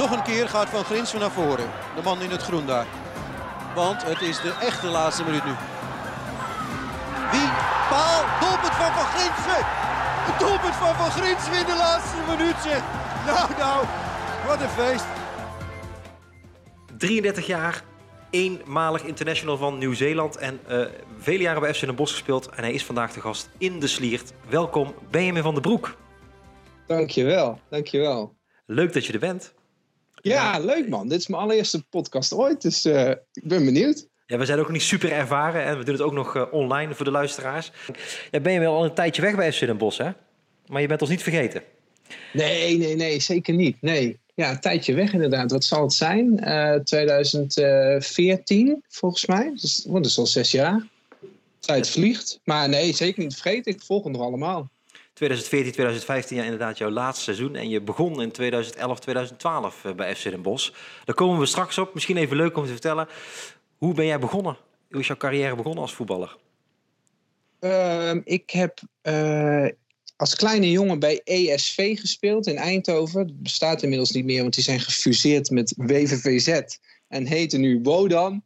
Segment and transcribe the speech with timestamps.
[0.00, 1.70] Nog een keer gaat Van Grinsven naar voren.
[1.96, 2.86] De man in het groen daar.
[3.74, 5.50] Want het is de echte laatste minuut nu.
[7.30, 7.48] Wie?
[7.90, 8.20] Paal.
[8.40, 9.62] Doelpunt van Van Grinsven.
[10.28, 12.82] Het doelpunt van Van Grinsven in de laatste minuut zeg.
[13.26, 13.86] Nou, nou.
[14.46, 15.04] Wat een feest.
[16.98, 17.82] 33 jaar,
[18.30, 20.86] eenmalig international van Nieuw-Zeeland en uh,
[21.18, 22.48] vele jaren bij FC Den Bosch gespeeld.
[22.48, 24.32] En hij is vandaag de gast in de Sliert.
[24.48, 25.96] Welkom, Benjamin van den Broek.
[26.86, 28.34] Dankjewel, dankjewel.
[28.66, 29.58] Leuk dat je er bent.
[30.20, 31.08] Ja, leuk man.
[31.08, 34.08] Dit is mijn allereerste podcast ooit, dus uh, ik ben benieuwd.
[34.26, 36.94] Ja, we zijn ook niet super ervaren en we doen het ook nog uh, online
[36.94, 37.72] voor de luisteraars.
[38.30, 40.10] Ja, ben je wel al een tijdje weg bij FC Den Bosch, hè?
[40.66, 41.62] Maar je bent ons niet vergeten.
[42.32, 43.76] Nee, nee, nee, zeker niet.
[43.80, 44.18] Nee.
[44.34, 45.50] Ja, een tijdje weg inderdaad.
[45.50, 46.48] Wat zal het zijn?
[46.48, 49.50] Uh, 2014 volgens mij.
[49.54, 50.86] Dus, oh, dat is al zes jaar.
[51.60, 52.40] Tijd vliegt.
[52.44, 53.72] Maar nee, zeker niet vergeten.
[53.72, 54.70] Ik volg hem nog allemaal.
[55.20, 57.56] 2014, 2015, ja, inderdaad jouw laatste seizoen.
[57.56, 60.70] En je begon in 2011, 2012 uh, bij FC Den Bosch.
[61.04, 61.94] Daar komen we straks op.
[61.94, 63.08] Misschien even leuk om te vertellen.
[63.76, 64.56] Hoe ben jij begonnen?
[64.90, 66.36] Hoe is jouw carrière begonnen als voetballer?
[67.60, 69.66] Uh, ik heb uh,
[70.16, 73.26] als kleine jongen bij ESV gespeeld in Eindhoven.
[73.26, 76.62] Dat bestaat inmiddels niet meer, want die zijn gefuseerd met WVVZ.
[77.08, 78.42] En heten nu Wodan.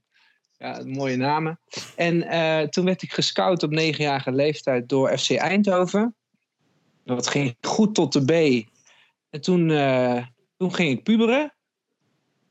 [0.58, 1.60] Ja, mooie namen.
[1.96, 6.14] En uh, toen werd ik gescout op negenjarige leeftijd door FC Eindhoven.
[7.04, 8.64] Dat ging goed tot de B.
[9.30, 11.54] En toen, uh, toen ging ik puberen.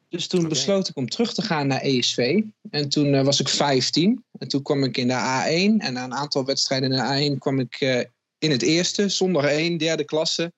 [0.10, 0.52] Dus toen okay.
[0.52, 2.42] besloot ik om terug te gaan naar ESV.
[2.70, 4.24] En toen uh, was ik 15.
[4.38, 5.86] En toen kwam ik in de A1.
[5.86, 8.00] En na een aantal wedstrijden in de A1 kwam ik uh,
[8.38, 9.10] in het eerste.
[9.10, 10.54] Zonder 1, derde klasse.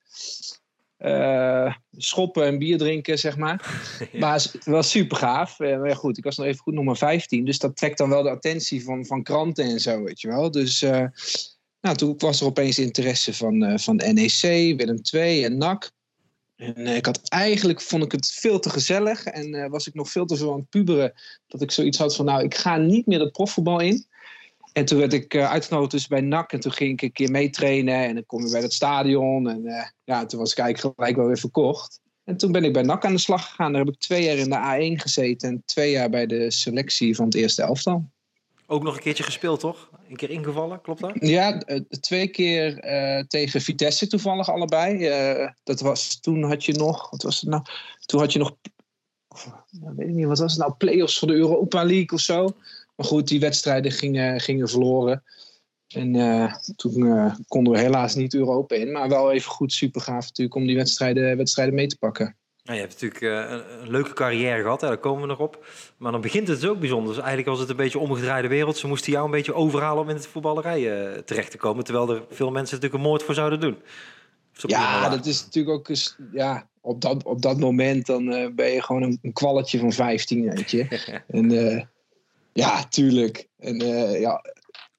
[1.97, 3.85] schoppen en bier drinken, zeg maar.
[4.11, 4.19] ja.
[4.19, 5.59] Maar het was super gaaf.
[5.59, 7.45] maar goed, ik was nog even goed maar 15.
[7.45, 10.51] Dus dat trekt dan wel de attentie van, van kranten en zo, weet je wel.
[10.51, 10.85] Dus...
[11.85, 14.41] Nou, toen was er opeens interesse van, uh, van NEC,
[14.77, 15.91] Willem II en NAC.
[16.55, 19.25] En uh, ik had eigenlijk, vond ik het veel te gezellig.
[19.25, 21.13] En uh, was ik nog veel te veel aan het puberen.
[21.47, 24.05] Dat ik zoiets had van, nou, ik ga niet meer het profvoetbal in.
[24.73, 26.51] En toen werd ik uitgenodigd dus bij NAC.
[26.51, 28.03] En toen ging ik een keer meetrainen.
[28.03, 29.49] En dan kom je bij het stadion.
[29.49, 31.99] En ja, toen was ik eigenlijk gelijk wel weer verkocht.
[32.23, 33.71] En toen ben ik bij NAC aan de slag gegaan.
[33.71, 35.49] Daar heb ik twee jaar in de A1 gezeten.
[35.49, 38.13] En twee jaar bij de selectie van het eerste elftal.
[38.67, 39.89] Ook nog een keertje gespeeld, toch?
[40.09, 41.11] Een keer ingevallen, klopt dat?
[41.19, 41.61] Ja,
[41.99, 45.09] twee keer uh, tegen Vitesse toevallig allebei.
[45.39, 47.63] Uh, dat was, toen had je nog, wat was het nou?
[48.05, 48.55] Toen had je nog,
[49.69, 50.73] weet ik niet, wat was het nou?
[50.77, 52.49] Play-offs voor de Europa League of zo.
[52.95, 55.23] Maar goed, die wedstrijden gingen, gingen verloren.
[55.87, 56.11] En
[56.75, 58.91] toen konden we helaas niet Europa in.
[58.91, 62.37] Maar wel even goed, super gaaf natuurlijk om die wedstrijden, wedstrijden mee te pakken.
[62.65, 64.87] Nou, je hebt natuurlijk een, een, leuke carrière gehad, hè?
[64.87, 65.65] daar komen we nog op.
[65.97, 67.07] Maar dan begint het dus ook bijzonder.
[67.07, 68.77] Dus eigenlijk was het een beetje omgedraaide wereld.
[68.77, 71.83] Ze moesten jou een beetje overhalen om in het voetballerij uh, terecht te komen.
[71.83, 73.77] Terwijl er veel mensen natuurlijk een moord voor zouden doen.
[74.51, 78.71] Ja, dat is natuurlijk ook eens, ja, op, dat, op dat moment dan uh, ben
[78.71, 80.87] je gewoon een, een, kwalletje van 15, weet je.
[81.27, 81.89] en
[82.53, 83.47] ja, tuurlijk.
[83.57, 83.77] En
[84.19, 84.41] ja,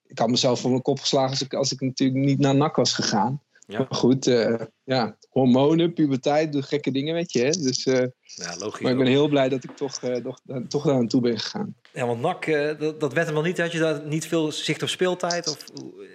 [0.06, 2.76] ik had mezelf voor mijn kop geslagen als ik, als ik natuurlijk niet naar NAC
[2.76, 3.40] was gegaan.
[3.66, 3.78] Ja.
[3.78, 7.42] Maar goed, uh, ja, hormonen, puberteit, doe gekke dingen, weet je.
[7.42, 7.50] Hè?
[7.50, 8.80] Dus, uh, ja, logisch.
[8.80, 11.38] Maar ik ben heel blij dat ik toch, uh, toch, toch daar aan toe ben
[11.38, 11.74] gegaan.
[11.92, 12.46] Ja, want NAC,
[12.78, 13.58] dat, dat werd hem wel niet.
[13.58, 15.48] Had je daar niet veel zicht op speeltijd?
[15.48, 15.64] Of,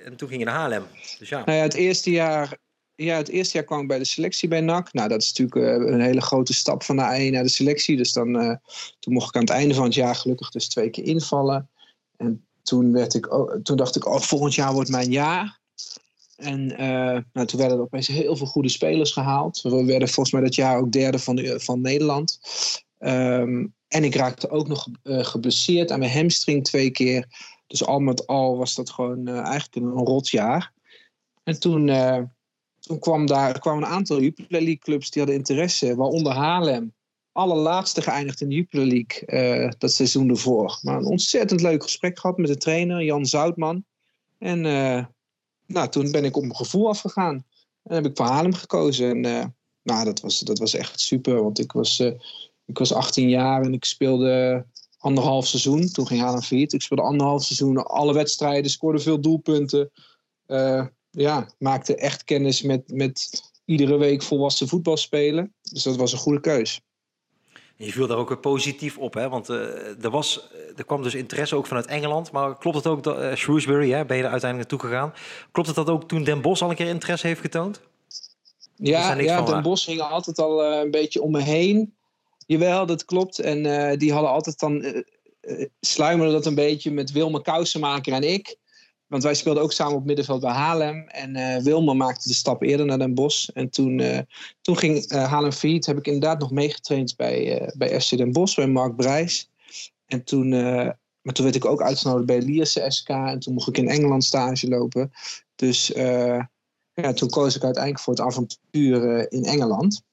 [0.05, 0.83] en toen ging je naar Haarlem.
[1.19, 1.45] Dus ja.
[1.45, 2.57] Nou ja, het eerste jaar...
[2.95, 4.93] Ja, het eerste jaar kwam ik bij de selectie bij NAC.
[4.93, 7.97] Nou, dat is natuurlijk een hele grote stap van de A1 naar de selectie.
[7.97, 8.59] Dus dan,
[8.99, 11.69] toen mocht ik aan het einde van het jaar gelukkig dus twee keer invallen.
[12.17, 15.60] En toen, werd ik, oh, toen dacht ik, oh, volgend jaar wordt mijn jaar.
[16.41, 19.61] En uh, nou, toen werden er opeens heel veel goede spelers gehaald.
[19.61, 22.39] We werden volgens mij dat jaar ook derde van, de, van Nederland.
[22.99, 27.25] Um, en ik raakte ook nog uh, geblesseerd aan mijn hamstring twee keer.
[27.67, 30.73] Dus al met al was dat gewoon uh, eigenlijk een, rot jaar.
[31.43, 31.91] En toen,
[32.79, 35.95] toen kwam daar kwam een aantal Jupiler League clubs die hadden interesse.
[35.95, 36.93] Waaronder Haarlem.
[37.31, 40.79] Allerlaatste geëindigd in de Jupiler League dat seizoen ervoor.
[40.81, 43.85] Maar een ontzettend leuk gesprek gehad met de trainer Jan Zoutman.
[44.37, 44.65] En
[45.73, 47.45] nou, toen ben ik op mijn gevoel afgegaan.
[47.83, 49.09] En heb ik voor Haarlem gekozen.
[49.09, 49.45] En uh,
[49.83, 51.43] nou, dat was, dat was echt super.
[51.43, 52.11] Want ik was, uh,
[52.65, 54.65] ik was 18 jaar en ik speelde
[54.97, 55.91] anderhalf seizoen.
[55.91, 56.73] Toen ging Haarlem failliet.
[56.73, 59.91] Ik speelde anderhalf seizoen, alle wedstrijden, scoorde veel doelpunten.
[60.47, 65.53] Uh, ja, maakte echt kennis met, met iedere week volwassen voetbal spelen.
[65.61, 66.81] Dus dat was een goede keus.
[67.85, 69.29] Je viel daar ook weer positief op, hè?
[69.29, 72.31] want uh, er, was, er kwam dus interesse ook vanuit Engeland.
[72.31, 75.13] Maar klopt het ook, dat, uh, Shrewsbury, hè, ben je er uiteindelijk naartoe gegaan.
[75.51, 77.81] Klopt het dat ook toen Den Bos al een keer interesse heeft getoond?
[78.75, 81.93] Ja, ja Den Bos ging altijd al uh, een beetje om me heen.
[82.45, 83.39] Jawel, dat klopt.
[83.39, 85.03] En die hadden altijd dan,
[85.79, 88.57] sluimerde dat een beetje met Wilme Kousenmaker en ik.
[89.11, 91.07] Want wij speelden ook samen op middenveld bij Haarlem.
[91.07, 93.49] En uh, Wilmer maakte de stap eerder naar Den Bosch.
[93.49, 94.19] En toen, uh,
[94.61, 95.85] toen ging uh, Haarlem failliet.
[95.85, 99.49] Heb ik inderdaad nog meegetraind bij, bij FC Den Bosch, bij Mark Brijs.
[100.05, 100.49] En toen,
[101.21, 103.09] maar toen werd ik ook uitgenodigd bij Lierse SK.
[103.09, 105.11] En toen mocht ik in Engeland stage lopen.
[105.55, 105.87] Dus
[106.93, 110.03] ja, toen koos ik uiteindelijk voor het avontuur in Engeland.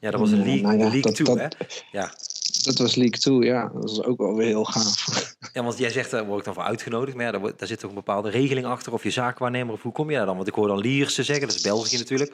[0.00, 1.66] Ja, dat was een League, nou ja, league dat, 2, dat, hè?
[1.92, 2.14] Ja.
[2.66, 3.70] Dat was League 2, ja.
[3.74, 5.04] Dat was ook wel weer heel gaaf.
[5.52, 7.16] Ja, want jij zegt, daar word ik dan voor uitgenodigd.
[7.16, 8.92] Maar ja, daar, daar zit toch een bepaalde regeling achter.
[8.92, 10.36] Of je zaakwaarnemer, of hoe kom je daar dan?
[10.36, 12.32] Want ik hoor dan Lierse zeggen, dat is België natuurlijk.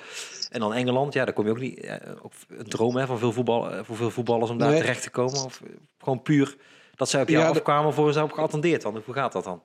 [0.51, 1.79] En dan Engeland, ja, daar kom je ook niet...
[1.83, 4.81] Ja, ook een droom hè, van veel voetbal, voor veel voetballers om daar Nee.
[4.81, 5.45] terecht te komen.
[5.45, 5.63] Of
[5.99, 6.57] gewoon puur
[6.95, 8.83] dat zij op jou Ja, afkwamen voor ze op geattendeerd.
[8.83, 9.03] Dan.
[9.05, 9.63] Hoe gaat dat dan?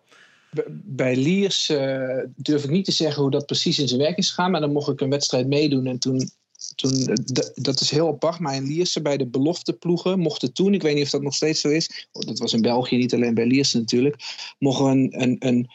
[0.72, 4.30] Bij Liers eh, durf ik niet te zeggen hoe dat precies in zijn werk is
[4.30, 4.52] gegaan.
[4.52, 5.86] Maar dan mocht ik een wedstrijd meedoen.
[5.86, 6.30] En toen,
[6.78, 8.40] toen eh, dat is heel apart.
[8.40, 11.62] Maar in Lierse bij de belofteploegen mochten toen, ik weet niet of dat nog steeds
[11.62, 12.08] zo is.
[12.12, 14.16] oh, Dat was in België, niet alleen bij Lierse natuurlijk.
[14.60, 15.70] Mocht een, een, een,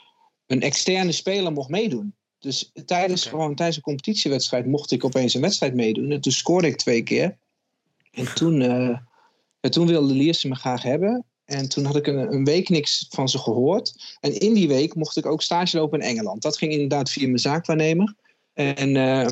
[0.46, 2.14] een externe speler mocht meedoen.
[2.38, 6.10] Dus tijdens, gewoon, tijdens een competitiewedstrijd mocht ik opeens een wedstrijd meedoen.
[6.10, 7.36] En toen scoorde ik twee keer.
[8.10, 8.98] En toen, eh,
[9.60, 11.24] ja, toen wilde Lierse me graag hebben.
[11.44, 14.16] En toen had ik een, een week niks van ze gehoord.
[14.20, 16.42] En in die week mocht ik ook stage lopen in Engeland.
[16.42, 18.14] Dat ging inderdaad via mijn zaakwaarnemer.
[18.52, 19.28] En eh,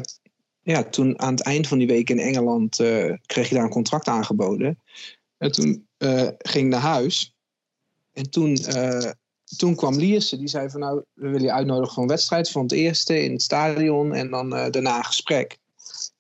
[0.70, 3.70] ja, toen aan het eind van die week in Engeland eh, kreeg je daar een
[3.70, 4.78] contract aangeboden.
[5.38, 7.34] En toen eh, ging ik naar huis.
[8.12, 9.10] En toen, eh,
[9.56, 10.36] toen kwam Lierse.
[10.36, 12.50] Die zei van nou, we willen je uitnodigen voor een wedstrijd.
[12.50, 15.58] Van het eerste in het stadion en dan daarna een gesprek.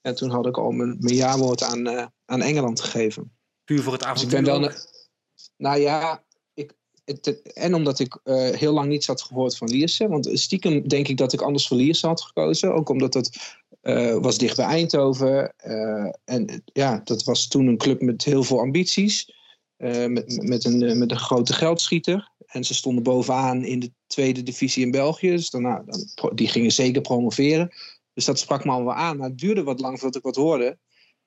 [0.00, 3.32] En toen had ik al mijn, mijn jaarwoord aan, aan Engeland gegeven.
[3.64, 4.42] Puur voor het Dus ik avontuur?
[4.42, 4.70] ben wel
[5.56, 6.24] nou ja,
[6.54, 6.74] ik,
[7.54, 8.18] en omdat ik
[8.52, 10.08] heel lang niets had gehoord van Lierse.
[10.08, 12.74] Want stiekem denk ik dat ik anders voor Lierse had gekozen.
[12.74, 15.54] Ook omdat het eh, was dicht bij Eindhoven.
[15.56, 19.38] eh, en ja, dat was toen een club met heel veel ambities.
[19.76, 22.32] eh, met, met, een, met een grote geldschieter.
[22.46, 25.30] En ze stonden bovenaan in de tweede divisie in België.
[25.30, 25.84] Dus dan,
[26.14, 27.70] pro- die gingen zeker promoveren.
[28.14, 29.16] Dus dat sprak me al wel aan.
[29.16, 30.78] Maar het duurde wat lang voordat ik wat hoorde.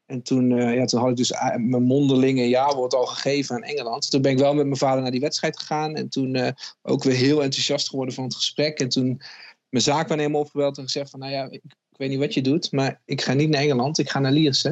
[0.05, 4.09] En toen, ja, toen had ik dus mijn mondelinge jaarwoord al gegeven aan Engeland.
[4.09, 5.95] Toen ben ik wel met mijn vader naar die wedstrijd gegaan.
[5.95, 8.79] En toen ook weer heel enthousiast geworden van het gesprek.
[8.79, 9.21] En toen
[9.69, 11.19] mijn zaakwaarnemer opgebeld en gezegd van...
[11.19, 11.61] Nou ja, ik,
[11.93, 13.97] ik weet niet wat je doet, maar ik ga niet naar Engeland.
[13.97, 14.69] Ik ga naar Lierse.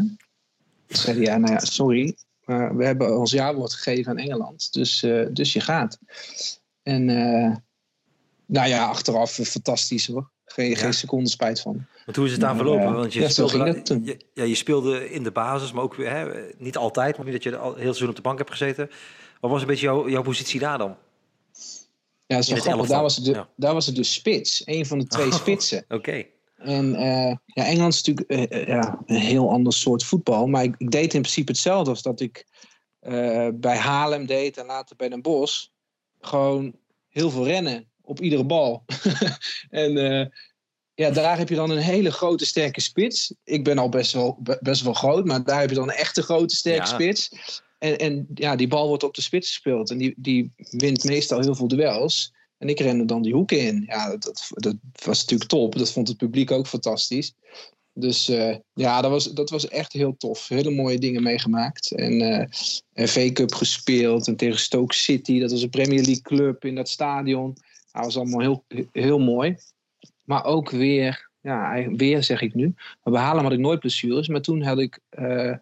[0.87, 2.15] Toen zei hij, ja, nou ja, sorry.
[2.45, 4.73] Maar we hebben ons jaarwoord gegeven aan Engeland.
[4.73, 5.99] Dus, eh, dus je gaat.
[6.83, 7.55] En eh,
[8.45, 10.29] nou ja, achteraf fantastisch hoor.
[10.45, 10.75] Geen, Ja.
[10.75, 11.85] geen seconde spijt van.
[12.05, 12.85] Want hoe is het daar verlopen?
[12.85, 16.51] eh, Want je, ja, speelde, je, ja, je speelde in de basis, maar ook hè,
[16.57, 17.15] niet altijd.
[17.17, 18.89] Maar niet dat je al heel seizoen op de bank hebt gezeten.
[19.39, 20.95] Wat was een beetje jouw, jouw positie daar dan?
[22.25, 22.87] Ja, dat is wel grappig.
[22.87, 23.49] Daar was, het de, ja.
[23.55, 24.61] daar was het de spits.
[24.65, 25.33] Een van de twee Oh.
[25.33, 25.85] spitsen.
[25.89, 26.23] Oké.
[26.63, 30.47] En eh, ja, Engeland is natuurlijk eh, eh, ja, een heel ander soort voetbal.
[30.47, 32.45] Maar ik, ik deed in principe hetzelfde als dat ik
[33.53, 35.67] bij Haarlem deed en later bij Den Bosch.
[36.19, 36.75] Gewoon
[37.09, 38.83] heel veel rennen op iedere bal.
[39.69, 39.93] en
[40.93, 43.33] ja, daar heb je dan een hele grote sterke spits.
[43.43, 45.95] Ik ben al best wel, be- best wel groot, maar daar heb je dan een
[45.95, 46.93] echte grote sterke Ja.
[46.93, 47.31] spits.
[47.79, 49.89] En, en ja, die bal wordt op de spits gespeeld.
[49.89, 52.33] En die, die wint meestal heel veel duels.
[52.61, 53.83] En ik rende dan die hoeken in.
[53.87, 54.75] Ja, dat, dat,
[55.05, 55.77] was natuurlijk top.
[55.77, 57.33] Dat vond het publiek ook fantastisch.
[57.93, 60.47] Dus eh, ja, dat was, dat was echt heel tof.
[60.47, 61.91] Hele mooie dingen meegemaakt.
[61.91, 64.27] En eh FA Cup gespeeld.
[64.27, 65.39] En tegen Stoke City.
[65.39, 67.57] Dat was een Premier League club in dat stadion.
[67.91, 69.57] Dat was allemaal heel, heel mooi.
[70.23, 72.73] Maar ook weer, ja, weer zeg ik nu.
[73.03, 74.27] Bij Haarlem had ik nooit blessures.
[74.27, 75.53] Maar toen had ik, eh,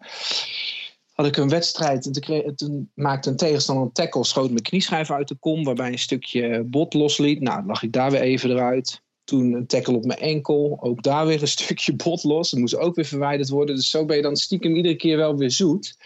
[1.20, 2.20] had ik een wedstrijd.
[2.28, 4.24] En toen, maakte een tegenstander een tackle.
[4.24, 5.64] Schoot mijn knieschijf uit de kom.
[5.64, 7.40] Waarbij een stukje bot losliet.
[7.40, 9.02] Nou, lag ik daar weer even eruit.
[9.24, 10.78] Toen een tackle op mijn enkel.
[10.80, 12.50] Ook daar weer een stukje bot los.
[12.50, 13.74] Dat moest ook weer verwijderd worden.
[13.74, 15.96] Dus zo ben je dan stiekem iedere keer wel weer zoet.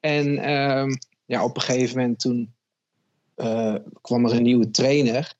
[0.00, 0.90] En ehm,
[1.24, 2.54] ja, op een gegeven moment toen
[3.34, 5.34] eh, kwam er een nieuwe trainer.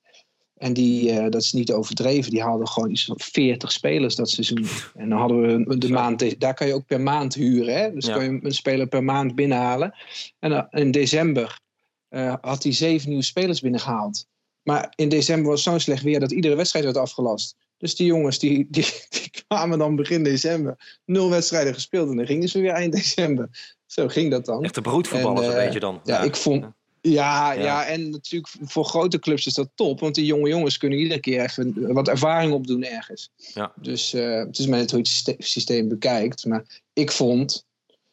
[0.57, 4.31] En die, eh, dat is niet overdreven, die haalde gewoon iets van 40 spelers dat
[4.31, 4.67] seizoen.
[4.95, 7.75] En dan hadden we de maand, daar kan je ook per maand huren.
[7.75, 7.93] Hè?
[7.93, 8.15] Dus Ja.
[8.15, 9.95] kan je een speler per maand binnenhalen.
[10.39, 11.61] En in december
[12.09, 14.27] eh, had hij zeven nieuwe spelers binnengehaald.
[14.63, 17.57] Maar in december was zo'n slecht weer dat iedere wedstrijd werd afgelast.
[17.79, 21.01] Dus die jongens die, die, die kwamen dan begin december.
[21.05, 23.75] Nul wedstrijden gespeeld en dan gingen ze weer eind december.
[23.87, 24.65] Zo ging dat dan.
[24.65, 26.01] Echte broodvoetballers En, een eh, beetje dan.
[26.05, 26.67] Ja, ik vond.
[27.11, 27.63] Ja, Ja.
[27.63, 27.87] ja.
[27.87, 30.01] en natuurlijk voor grote clubs is dat top.
[30.01, 33.31] Want die jonge jongens kunnen iedere keer even wat ervaring opdoen ergens.
[33.55, 33.73] Ja.
[33.81, 36.45] Dus eh, het is maar net hoe je het syste- systeem bekijkt.
[36.45, 37.65] Maar ik vond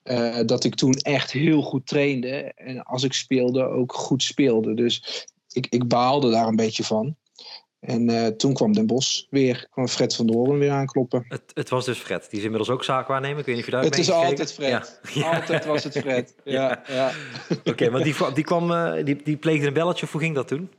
[0.04, 2.52] eh, dat ik toen echt heel goed trainde.
[2.56, 4.74] En als ik speelde ook goed speelde.
[4.74, 7.16] Dus ik, ik baalde daar een beetje van.
[7.84, 9.68] En eh, toen kwam Den Bos weer.
[9.72, 11.26] kwam Fred van Doorn weer aankloppen.
[11.28, 12.28] Het, het was dus Fred.
[12.30, 13.40] Die is inmiddels ook zaakwaarnemer.
[13.40, 15.00] Ik weet niet of je daar Het is altijd Fred.
[15.14, 15.36] Ja.
[15.36, 16.36] Altijd was het Fred.
[16.44, 17.12] Ja, ja.
[17.64, 20.06] Oké, maar die, die, kwam, eh, die, die pleegde een belletje.
[20.06, 20.72] Of hoe ging dat toen?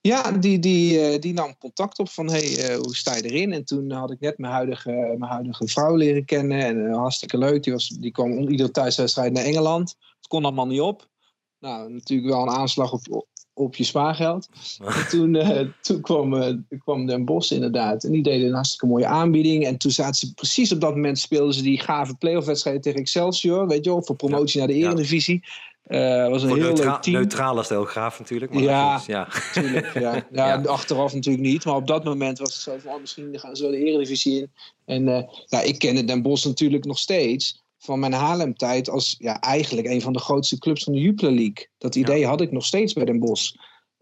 [0.00, 3.52] Ja, die, die, eh, die nam contact op van hey, hoe sta je erin?
[3.52, 6.60] En toen had ik net mijn huidige, mijn huidige vrouw leren kennen.
[6.60, 7.62] En hartstikke leuk.
[7.62, 9.96] Die, was, die kwam om iedere thuiswedstrijd naar Engeland.
[10.16, 11.10] Het kon allemaal niet op.
[11.58, 14.48] Nou, natuurlijk wel een aanslag op, op je spaargeld.
[14.84, 16.54] En toen, uh, toen kwam, uh,
[16.84, 18.04] kwam Den Bos inderdaad.
[18.04, 19.66] En die deden een hartstikke mooie aanbieding.
[19.66, 23.00] En toen zaten ze precies op dat moment speelden ze die gave playoff wedstrijd tegen
[23.00, 23.66] Excelsior.
[23.66, 24.66] Weet je wel, voor promotie ja.
[24.66, 25.44] naar de Eredivisie.
[25.86, 27.16] Uh, was een voor heel neutra leuk team.
[27.16, 28.52] neutrale stijl graaf natuurlijk.
[28.52, 29.28] Maar ja, ja.
[29.52, 30.14] Tuurlijk, ja.
[30.32, 30.62] Ja, ja.
[30.62, 31.64] achteraf natuurlijk niet.
[31.64, 34.50] Maar op dat moment was het zo van, oh, misschien gaan ze de Eredivisie in.
[34.84, 39.86] En ja, ik kende Den Bos natuurlijk nog steeds van mijn Haarlem-tijd als ja, eigenlijk
[39.86, 41.68] een van de grootste clubs van de Jupiler League.
[41.78, 42.28] Dat idee ja.
[42.28, 43.54] had ik nog steeds bij Den Bosch.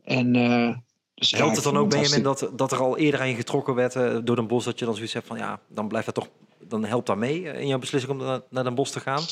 [0.02, 0.76] En, uh,
[1.14, 3.94] dus Helpt het dan ook, Benjamin, dat, dat er al eerder aan je getrokken werd
[3.94, 6.28] uh, door Den Bosch, dat je dan zoiets hebt van ja, dan blijft dat toch,
[6.58, 9.22] dan helpt dat mee in jouw beslissing om naar, naar Den Bosch te gaan?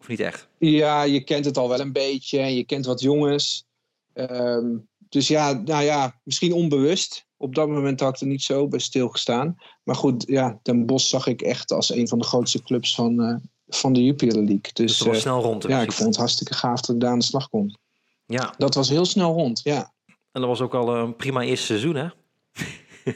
[0.00, 0.48] Of niet echt?
[0.58, 2.40] Ja, je kent het al wel een beetje.
[2.40, 3.66] Je kent wat jongens.
[4.14, 7.26] Um, dus ja, nou ja, misschien onbewust.
[7.36, 9.56] Op dat moment had ik er niet zo bij stilgestaan.
[9.82, 13.20] Maar goed, ja, Den Bosch zag ik echt als een van de grootste clubs van,
[13.20, 13.36] uh,
[13.76, 14.60] van de Jupiler League.
[14.60, 15.62] Dus, dus dat was snel rond.
[15.62, 17.76] Ja, ik vond het hartstikke gaaf dat ik daar aan de slag kon.
[18.26, 18.54] Ja.
[18.58, 19.92] Dat was heel snel rond, ja.
[20.06, 22.08] En dat was ook al een prima eerste seizoen, hè?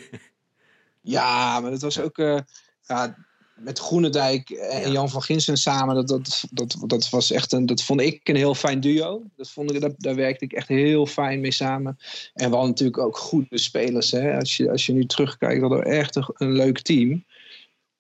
[1.17, 2.19] ja, maar dat was ook...
[2.19, 2.39] Uh,
[2.83, 3.17] ja,
[3.59, 4.89] met Groenendijk en ja.
[4.89, 8.37] Jan van Ginsen samen, dat, dat, dat, dat, was echt een, dat vond ik een
[8.37, 9.23] heel fijn duo.
[9.37, 11.99] Dat vond ik, dat, daar werkte ik echt heel fijn mee samen.
[12.35, 14.11] En we hadden natuurlijk ook goede spelers.
[14.11, 14.37] Hè?
[14.39, 17.25] Als, je, als je nu terugkijkt, hadden we echt een, een leuk team.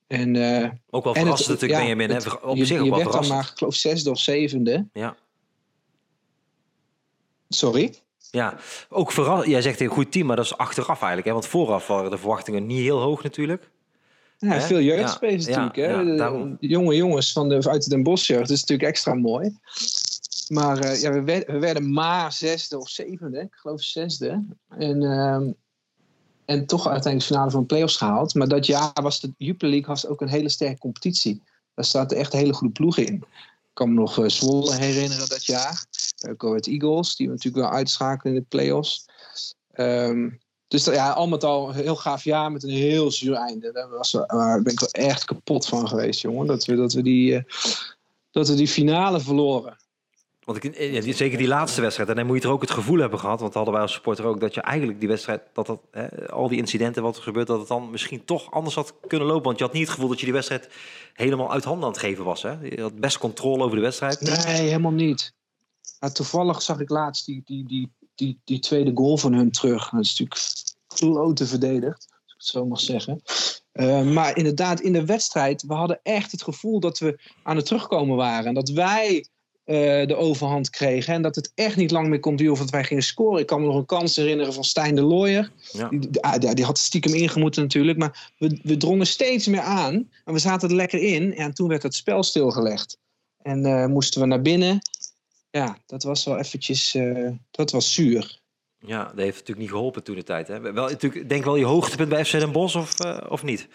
[0.08, 2.10] En, uh, ook wel verrassend natuurlijk ja, Benjamin.
[2.10, 4.86] Het, op je, zich je werd dan maar, ik geloof, zesde of zevende.
[4.92, 5.16] Ja.
[7.48, 7.94] Sorry?
[8.30, 11.26] Ja, ook vooral, jij zegt een goed team, maar dat is achteraf eigenlijk.
[11.26, 11.32] Hè?
[11.32, 13.70] Want vooraf waren de verwachtingen niet heel hoog natuurlijk.
[14.38, 14.60] Ja, Hè?
[14.60, 15.94] veel jeugdspelers Ja, natuurlijk.
[15.94, 16.16] ja, hè?
[16.16, 16.56] daarom.
[16.60, 18.48] jonge jongens van de, uit de Den Bosch jeugd.
[18.48, 19.56] Dat is natuurlijk extra mooi.
[20.48, 23.40] Maar eh, ja, we, werden, we werden maar zesde of zevende.
[23.40, 24.44] Ik geloof zesde.
[24.68, 25.50] En, ehm,
[26.48, 28.34] en toch uiteindelijk de finale van de play-offs gehaald.
[28.34, 31.42] Maar dat jaar was de Jupiler League was ook een hele sterke competitie.
[31.74, 33.14] Daar zaten echt hele goede ploegen in.
[33.14, 35.86] Ik kan me nog eh, Zwolle herinneren dat jaar.
[36.26, 39.04] Uh, Go Ahead Eagles, die we natuurlijk wel uitschakelen in de play-offs.
[39.70, 40.30] Ehm,
[40.68, 43.72] dus ja, al met al een heel gaaf jaar met een heel zuur einde.
[43.72, 46.46] Daar was, daar ben ik wel echt kapot van geweest, jongen.
[46.46, 47.42] Dat we, dat we, die, eh,
[48.30, 49.76] dat we die finale verloren.
[50.56, 52.08] Ik, ja, die- zeker die laatste wedstrijd.
[52.08, 54.24] En dan moet je er ook het gevoel hebben gehad, want hadden wij als supporter
[54.24, 57.46] ook, dat je eigenlijk die wedstrijd, dat dat, hè, al die incidenten wat er gebeurt,
[57.46, 59.44] dat het dan misschien toch anders had kunnen lopen.
[59.44, 60.68] Want je had niet het gevoel dat je die wedstrijd
[61.14, 62.42] helemaal uit handen aan het geven was.
[62.42, 62.50] Hè?
[62.62, 64.20] Je had best controle over de wedstrijd.
[64.20, 65.32] Nee, helemaal niet.
[66.00, 69.88] Maar toevallig zag ik laatst die, die, die, die, die tweede goal van hun terug.
[69.90, 70.40] Dat is natuurlijk
[70.86, 73.22] klote verdedigd, als ik het zo mag zeggen.
[73.72, 77.66] Eh, maar inderdaad, in de wedstrijd, we hadden echt het gevoel dat we aan het
[77.66, 78.46] terugkomen waren.
[78.46, 79.26] En dat wij
[79.68, 81.14] eh, de overhand kregen.
[81.14, 83.40] En dat het echt niet lang meer kon duren of dat wij gingen scoren.
[83.40, 85.50] Ik kan me nog een kans herinneren van Stijn de Looyer.
[85.72, 85.88] Ja.
[85.88, 87.98] Die, die, ah, die had stiekem ingemoeten natuurlijk.
[87.98, 90.10] Maar we, we drongen steeds meer aan.
[90.24, 91.34] En we zaten er lekker in.
[91.34, 92.98] En toen werd het spel stilgelegd.
[93.42, 94.78] En eh, moesten we naar binnen.
[95.50, 96.94] Ja, dat was wel eventjes...
[96.94, 98.40] eh, dat was zuur.
[98.78, 100.48] Ja, dat heeft natuurlijk niet geholpen toen de tijd.
[100.48, 100.60] Hè?
[100.60, 103.68] Wel, natuurlijk, denk wel je hoogtepunt bij FC Den Bosch of, of niet?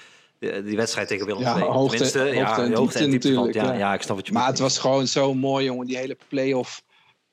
[0.51, 1.63] Die, die wedstrijd tegen Willem Ja, II.
[1.63, 3.53] hoogte- Tenminste, hoogte ja, hoogte en diepte dieptepunt.
[3.53, 3.87] Ja, natuurlijk, ja.
[3.87, 3.93] ja.
[3.93, 5.87] ik snap wat je Maar het was gewoon zo mooi, jongen.
[5.87, 6.83] Die hele play-off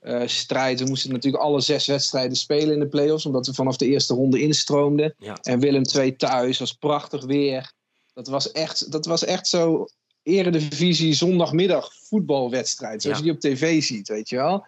[0.00, 0.81] eh, strijd.
[0.81, 3.26] We moesten natuurlijk alle zes wedstrijden spelen in de play-offs.
[3.26, 5.14] Omdat we vanaf de eerste ronde instroomden.
[5.19, 5.38] Ja.
[5.43, 7.73] En Willem II thuis was prachtig weer.
[8.14, 9.87] Dat was echt, dat was echt zo
[10.23, 13.02] eredivisie zondagmiddag voetbalwedstrijd.
[13.02, 14.67] Zoals je die op tv ziet, weet je wel.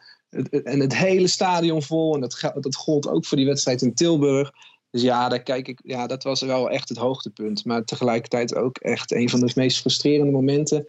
[0.65, 2.15] En het hele stadion vol.
[2.15, 4.51] En dat, dat gold ook voor die wedstrijd in Tilburg.
[4.93, 7.65] Dus ja, daar kijk ik, ja, dat was wel echt het hoogtepunt.
[7.65, 10.87] Maar tegelijkertijd ook echt een van de meest frustrerende momenten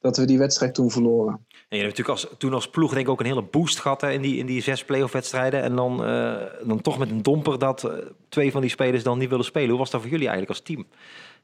[0.00, 1.46] dat we die wedstrijd toen verloren.
[1.68, 4.00] En je hebt natuurlijk als, toen als ploeg denk ik ook een hele boost gehad
[4.00, 5.62] hè, in, die, in die zes play-off wedstrijden.
[5.62, 7.92] En dan, eh, dan toch met een domper dat eh,
[8.28, 9.68] twee van die spelers dan niet willen spelen.
[9.68, 10.86] Hoe was dat voor jullie eigenlijk als team?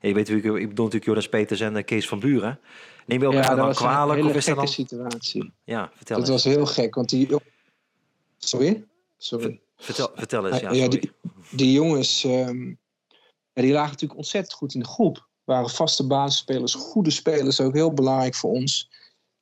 [0.01, 2.61] Ja, je weet natuurlijk, ik bedoel natuurlijk Jonas Peters en eh, Kees van Buren.
[3.07, 4.21] Neem je dat dan was kwalijk?
[4.21, 4.69] een Of hele gekke dan...
[4.69, 5.53] situatie.
[5.65, 6.45] Ja, vertel Dat eens.
[6.45, 7.29] was heel gek, want die...
[8.39, 8.85] Sorry?
[9.19, 9.61] Sorry.
[9.77, 11.13] Vertel, vertel eens, ja, Ja, die,
[11.51, 15.29] die jongens, ja, die lagen natuurlijk ontzettend goed in de groep.
[15.45, 18.91] Waren vaste basisspelers, goede spelers, ook heel belangrijk voor ons.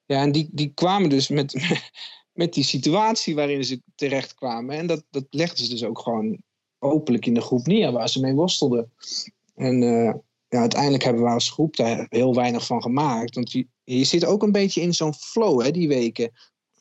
[0.04, 1.80] Ja, en die, die kwamen dus met,
[2.42, 4.76] met die situatie waarin ze terecht kwamen.
[4.76, 6.42] En dat, dat legden ze dus ook gewoon
[6.78, 8.92] openlijk in de groep neer, waar ze mee worstelden.
[9.54, 10.14] En eh,
[10.48, 13.34] ja, uiteindelijk hebben we als groep daar heel weinig van gemaakt.
[13.34, 16.32] Want je, je zit ook een beetje in zo'n flow, hè, die weken.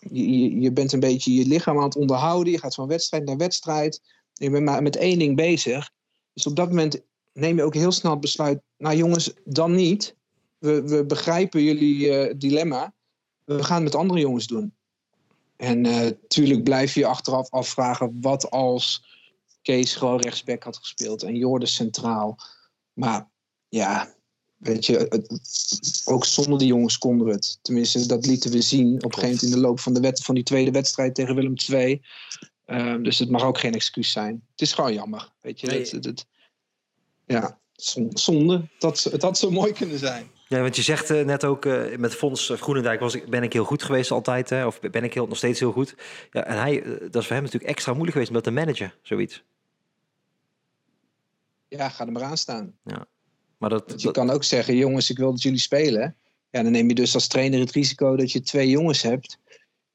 [0.10, 2.54] Je, je, bent een beetje je lichaam aan het onderhouden.
[2.54, 4.02] Je gaat van wedstrijd naar wedstrijd.
[4.34, 5.92] Je bent maar met één ding bezig.
[6.34, 7.02] Dus op dat moment
[7.34, 8.62] neem je ook heel snel het besluit.
[8.78, 10.16] Nou jongens, dan niet.
[10.58, 12.94] We, we begrijpen jullie eh, dilemma.
[13.44, 14.74] We gaan het met andere jongens doen.
[15.56, 18.18] En natuurlijk blijf je achteraf afvragen.
[18.22, 19.10] Wat als
[19.62, 22.38] Kees gewoon rechtsback had gespeeld en Jordan centraal.
[22.94, 23.30] Maar
[23.70, 24.16] ja,
[24.62, 25.24] weet je,
[26.06, 27.60] ook zonder die jongens konden we het.
[27.62, 30.24] Tenminste, dat lieten we zien op een gegeven moment in de loop van, de wet,
[30.24, 32.02] van die tweede wedstrijd tegen Willem II.
[32.66, 34.44] Ehm, dus het mag ook geen excuus zijn.
[34.52, 35.32] Het is gewoon jammer.
[35.42, 35.80] Weet je, nee.
[35.80, 36.26] het, het,
[37.26, 37.60] ja,
[38.14, 38.68] zonde.
[38.78, 40.32] Dat het had zo mooi kunnen zijn.
[40.48, 43.54] Ja, want je zegt uh, net ook uh, met Fons Groenendijk was ik, ben ik
[43.54, 44.50] heel goed geweest altijd.
[44.50, 45.96] Hè, of ben ik heel, nog steeds heel goed.
[46.32, 48.52] Ja, en hij, uh, dat is voor hem natuurlijk extra moeilijk geweest om dat te
[48.52, 49.44] managen, zoiets.
[51.68, 52.74] Ja, ga er maar aan staan.
[52.84, 53.08] Ja.
[53.62, 54.14] Maar dat, je dat...
[54.14, 56.16] kan ook zeggen, jongens, ik wil dat jullie spelen.
[56.50, 59.38] Ja, dan neem je dus als trainer het risico dat je twee jongens hebt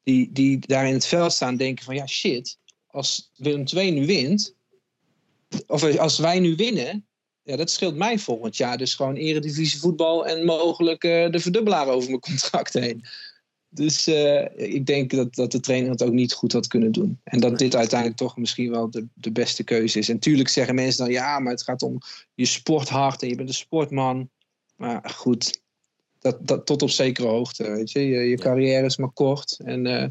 [0.03, 2.57] die, die daar in het veld staan denken van ja, shit,
[2.87, 4.55] als Willem II nu wint,
[5.67, 7.05] of als wij nu winnen,
[7.43, 11.87] ja, dat scheelt mij volgend jaar dus gewoon eredivisie voetbal en mogelijk uh, de verdubbelaar
[11.87, 13.05] over mijn contract heen.
[13.69, 17.19] Dus uh, ik denk dat, dat de trainer het ook niet goed had kunnen doen.
[17.23, 20.09] En dat dit uiteindelijk toch misschien wel de, de beste keuze is.
[20.09, 21.97] En tuurlijk zeggen mensen dan ja, maar het gaat om
[22.33, 24.29] je sport hard en je bent een sportman.
[24.75, 25.61] Maar goed,
[26.19, 27.71] dat, dat tot op zekere hoogte.
[27.71, 29.59] Weet je, je, je carrière is maar kort.
[29.63, 30.05] En uh,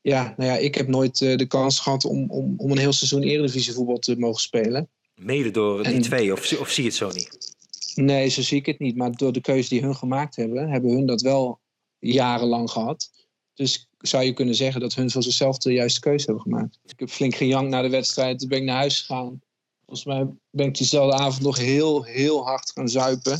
[0.00, 2.92] ja, nou ja, ik heb nooit uh, de kans gehad om, om, om een heel
[2.92, 4.88] seizoen eredivisie voetbal te mogen spelen.
[5.14, 7.54] Mede door die twee, of, of zie je het zo niet?
[7.94, 8.96] Nee, zo zie ik het niet.
[8.96, 11.58] Maar door de keuze die hun gemaakt hebben, hebben hun dat wel
[12.00, 13.10] jarenlang gehad.
[13.54, 16.78] Dus zou je kunnen zeggen dat hun voor zichzelf de juiste keuze hebben gemaakt.
[16.86, 18.38] Ik heb flink gejankt na de wedstrijd.
[18.38, 19.40] Toen ben ik naar huis gegaan.
[19.86, 23.38] Volgens mij ben ik diezelfde avond nog heel, heel hard gaan zuipen.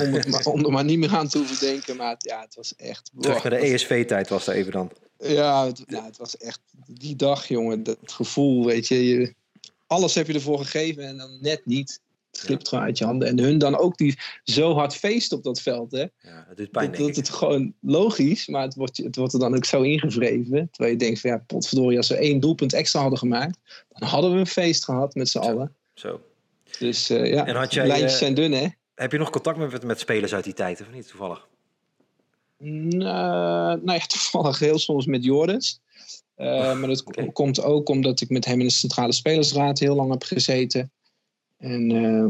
[0.00, 1.96] Om, het maar, om er maar niet meer aan te hoeven denken.
[1.96, 3.10] Maar ja, het was echt...
[3.20, 4.90] Terug naar de ESV-tijd was dat even dan.
[5.18, 7.82] Ja het, ja, het was echt die dag, jongen.
[7.82, 9.34] Dat gevoel, weet je, je.
[9.86, 12.00] Alles heb je ervoor gegeven en dan net niet.
[12.30, 12.68] Het glipt ja.
[12.68, 13.28] gewoon uit je handen.
[13.28, 15.92] En hun dan ook die zo hard feest op dat veld.
[15.92, 16.00] Hè?
[16.00, 19.56] Ja, het pijn, dat, dat het gewoon logisch, maar het wordt, het wordt er dan
[19.56, 20.68] ook zo ingevreven.
[20.70, 23.58] Terwijl je denkt van ja, potverdorie, als we één doelpunt extra hadden gemaakt,
[23.88, 25.74] dan hadden we een feest gehad met z'n allen.
[25.94, 26.20] Zo.
[26.78, 28.66] Dus uh, ja, en had jij, lijntjes uh, zijn dun hè.
[28.94, 31.46] Heb je nog contact met, met spelers uit die tijd, of niet toevallig?
[32.58, 35.80] Uh, nou ja, toevallig heel soms met Jordans.
[36.36, 37.32] Uh, maar dat okay.
[37.32, 40.90] komt ook omdat ik met hem in de Centrale Spelersraad heel lang heb gezeten.
[41.58, 42.26] En, uh,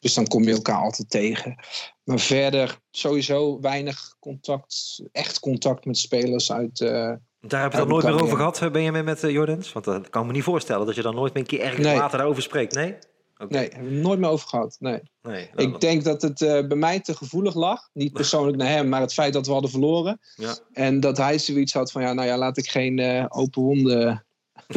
[0.00, 1.56] dus dan kom je elkaar altijd tegen.
[2.04, 6.80] Maar verder sowieso weinig contact, echt contact met spelers uit.
[6.80, 9.72] Uh, daar heb je het nooit meer over gehad, ben je mee met Jordans?
[9.72, 11.96] Want dat kan me niet voorstellen dat je dan nooit meer een keer ergens nee.
[11.96, 12.96] later daarover spreekt, nee?
[13.42, 13.60] Okay.
[13.60, 14.76] Nee, hebben we nooit meer over gehad.
[14.78, 15.00] Nee.
[15.22, 17.88] nee nou, ik denk dat het uh, bij mij te gevoelig lag.
[17.92, 20.20] Niet persoonlijk naar hem, maar het feit dat we hadden verloren.
[20.34, 20.56] Ja.
[20.72, 24.24] En dat hij zoiets had van, ja, nou ja, laat ik geen uh, open wonden...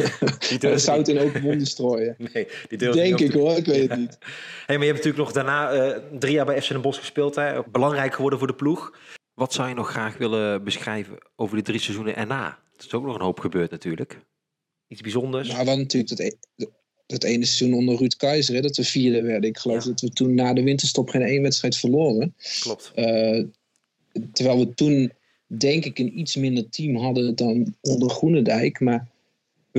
[0.76, 2.16] zout in open wonden strooien.
[2.32, 3.88] Nee, die Denk ik hoor, ik weet ja.
[3.88, 4.18] het niet.
[4.66, 7.34] Hey, maar je hebt natuurlijk nog daarna uh, drie jaar bij FC Den Bosch gespeeld.
[7.34, 7.62] Hè?
[7.72, 8.96] Belangrijk geworden voor de ploeg.
[9.34, 12.58] Wat zou je nog graag willen beschrijven over de drie seizoenen erna?
[12.72, 14.18] Het is ook nog een hoop gebeurd natuurlijk.
[14.88, 15.48] Iets bijzonders.
[15.48, 16.70] Nou, wat natuurlijk dat,
[17.06, 19.50] dat ene seizoen onder Ruud Keizer, hè, dat we vierde werden.
[19.50, 19.90] Ik geloof ja.
[19.90, 22.34] dat we toen na de winterstop geen één wedstrijd verloren.
[22.60, 22.92] Klopt.
[22.96, 23.44] Uh,
[24.32, 25.12] terwijl we toen,
[25.46, 28.80] denk ik, een iets minder team hadden dan onder Groenendijk.
[28.80, 29.08] Maar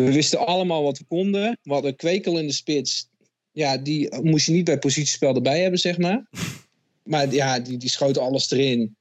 [0.03, 1.57] we wisten allemaal wat we konden.
[1.63, 3.09] We hadden Kwekel in de spits.
[3.51, 6.25] Ja, die moest je niet bij positiespel erbij hebben, zeg maar.
[7.03, 8.95] Maar ja, die, die schoot alles erin.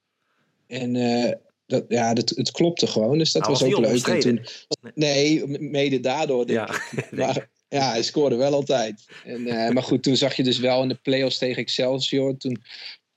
[0.66, 1.32] En uh,
[1.66, 3.18] dat, ja, dat, het klopte gewoon.
[3.18, 4.06] Dus dat nou, was ook leuk.
[4.06, 4.46] En toen,
[4.94, 6.46] nee, mede daardoor.
[6.46, 7.10] Denk ja, ik.
[7.18, 9.04] Maar, ja, hij scoorde wel altijd.
[9.24, 12.36] En, uh, maar goed, toen zag je dus wel in de play-offs tegen Excelsior...
[12.36, 12.62] Toen,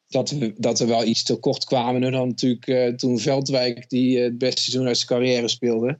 [0.07, 2.03] dat, we, dat we wel iets te kort kwamen.
[2.03, 5.97] En dan natuurlijk uh, toen Veldwijk die uh, het beste seizoen uit zijn carrière speelde.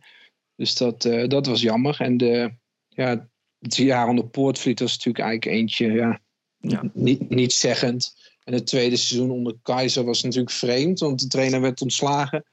[0.57, 1.95] Dus dat, dat was jammer.
[1.99, 2.53] En de,
[2.89, 5.91] ja, het jaar onder Poortvliet was natuurlijk eigenlijk eentje...
[5.91, 6.21] Ja,
[6.59, 6.83] ja.
[6.93, 8.15] Niet, niet zeggend.
[8.43, 10.99] En het tweede seizoen onder Keizer was natuurlijk vreemd.
[10.99, 12.45] Want de trainer werd ontslagen.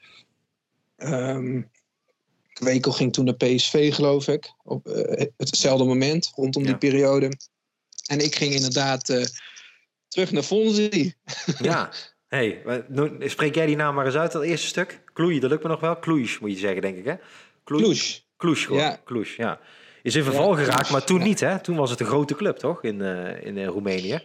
[0.96, 1.70] Um,
[2.52, 4.52] Kwekel ging toen naar PSV, geloof ik.
[4.62, 6.68] Op uh, hetzelfde moment, rondom ja.
[6.68, 7.32] die periode.
[8.06, 9.24] En ik ging inderdaad uh,
[10.08, 11.14] terug naar Fonzie.
[11.58, 11.92] Ja,
[12.28, 12.62] hey,
[13.18, 15.02] spreek jij die naam maar eens uit, dat eerste stuk?
[15.12, 15.96] Kloei, dat lukt me nog wel.
[15.96, 17.14] Kloei, moet je zeggen, denk ik, hè?
[17.64, 18.00] Kloei.
[18.36, 19.00] Kloei, ja.
[19.36, 19.60] Ja.
[20.02, 21.24] Is in verval ja, geraakt, maar toen ja.
[21.24, 21.60] niet, hè?
[21.60, 22.82] Toen was het een grote club, toch?
[22.82, 24.22] In, uh, in Roemenië.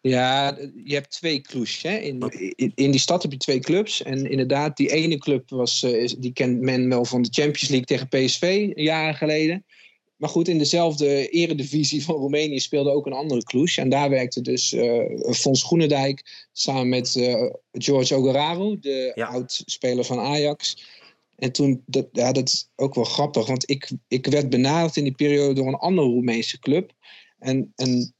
[0.00, 1.82] Ja, je hebt twee clubs.
[1.82, 1.96] Hè?
[1.96, 2.20] In,
[2.56, 4.02] in, in, die stad heb je twee clubs.
[4.02, 7.86] En inderdaad, die ene club was, uh, die kent men wel van de Champions League
[7.86, 9.64] tegen PSV jaren geleden.
[10.18, 13.72] Maar goed, in dezelfde eredivisie van Roemenië speelde ook een andere Cluj.
[13.76, 19.26] En daar werkte dus uh, Fons Groenendijk samen met uh, George Ogararu, de ja.
[19.26, 20.76] oud-speler van Ajax.
[21.38, 25.04] En toen, dat, ja, dat is ook wel grappig, want ik, ik werd benaderd in
[25.04, 26.92] die periode door een andere Roemeense club.
[27.38, 28.14] En, en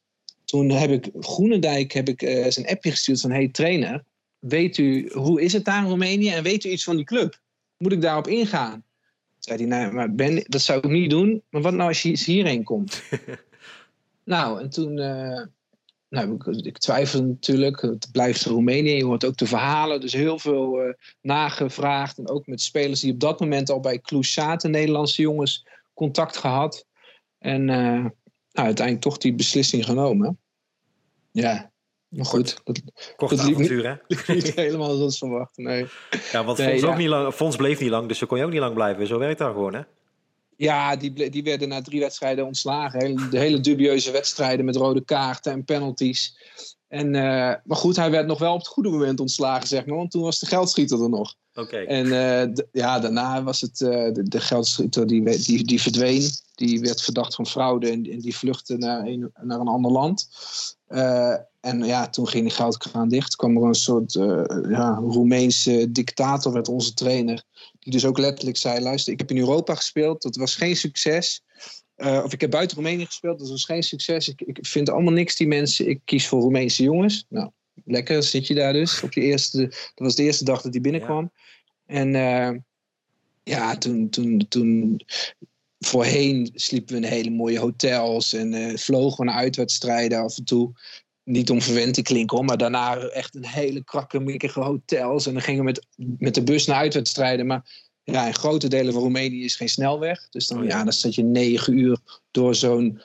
[0.45, 3.31] toen heb ik Groenendijk heb ik, uh, zijn appje gestuurd van...
[3.31, 4.05] hey trainer,
[4.39, 6.29] weet u, hoe is het daar in Roemenië?
[6.29, 7.41] En weet u iets van die club?
[7.77, 8.73] Moet ik daarop ingaan?
[8.73, 8.83] Toen
[9.39, 11.43] zei hij, nou, maar Ben, dat zou ik niet doen.
[11.51, 13.03] Maar wat nou als je hierheen komt?
[14.25, 14.97] nou, en toen...
[14.97, 15.43] Uh,
[16.09, 17.81] nou, ik, ik, twijfel natuurlijk.
[17.81, 18.95] Het blijft Roemenië.
[18.95, 20.01] Je hoort ook de verhalen.
[20.01, 22.19] Dus heel veel uh, nagevraagd.
[22.19, 24.71] En ook met spelers die op dat moment al bij Cluj zaten.
[24.71, 26.87] Nederlandse jongens contact gehad.
[27.39, 28.11] En uh, nou,
[28.53, 30.39] uiteindelijk toch die beslissing genomen.
[31.31, 31.71] Ja,
[32.09, 32.61] maar goed.
[32.65, 32.83] Dat,
[33.17, 34.33] Korte dat avontuur, niet, hè?
[34.35, 35.87] niet helemaal zoals verwacht, nee.
[36.33, 36.89] Ja, want Nee, Fons, ja.
[36.89, 39.07] ook niet lang, Fons bleef niet lang, dus zo kon je ook niet lang blijven.
[39.07, 39.83] Zo werkt dat gewoon, hè?
[40.59, 43.31] Ja, die, die werden na drie wedstrijden ontslagen.
[43.31, 46.37] De hele dubieuze wedstrijden met rode kaarten en penalties.
[46.89, 49.97] En, eh, maar goed, hij werd nog wel op het goede moment ontslagen, zeg maar.
[49.97, 51.35] Want toen was de geldschieter er nog.
[51.55, 51.77] Oké.
[51.77, 56.31] En eh, ja, daarna was het eh, de, de geldschieter die, die, die verdween.
[56.55, 60.29] Die werd verdacht van fraude en, en die vluchtte naar een, naar een ander land.
[61.61, 63.37] En ja, toen ging die geldkraan dicht.
[63.37, 67.43] kwam er een soort eh, ja, Roemeense dictator, werd onze trainer.
[67.79, 71.43] Die dus ook letterlijk zei: luister, ik heb in Europa gespeeld, dat was geen succes.
[71.95, 74.29] Eh, of ik heb buiten Roemenië gespeeld, dat was geen succes.
[74.29, 75.89] Ik, ik vind allemaal niks, die mensen.
[75.89, 77.25] Ik kies voor Roemeense jongens.
[77.29, 77.51] Nou,
[77.85, 79.03] lekker zit je daar dus.
[79.03, 81.33] Op je eerste, dat was de eerste dag dat hij binnenkwam.
[81.87, 82.51] En eh,
[83.43, 85.01] ja, toen, toen, toen
[85.79, 90.73] voorheen sliepen we in hele mooie hotels en vlogen we naar uitwedstrijden af en toe.
[91.29, 95.27] Niet om verwend te klinken hoor, maar daarna echt een hele krakkemikkige hotels.
[95.27, 95.87] En dan gingen we met,
[96.19, 97.47] met de bus naar uitwedstrijden.
[97.47, 100.29] Maar ja, in grote delen van Roemenië is geen snelweg.
[100.29, 100.85] Dus dan, Oh ja.
[100.85, 101.99] dan zat je negen uur
[102.31, 103.01] door zo'n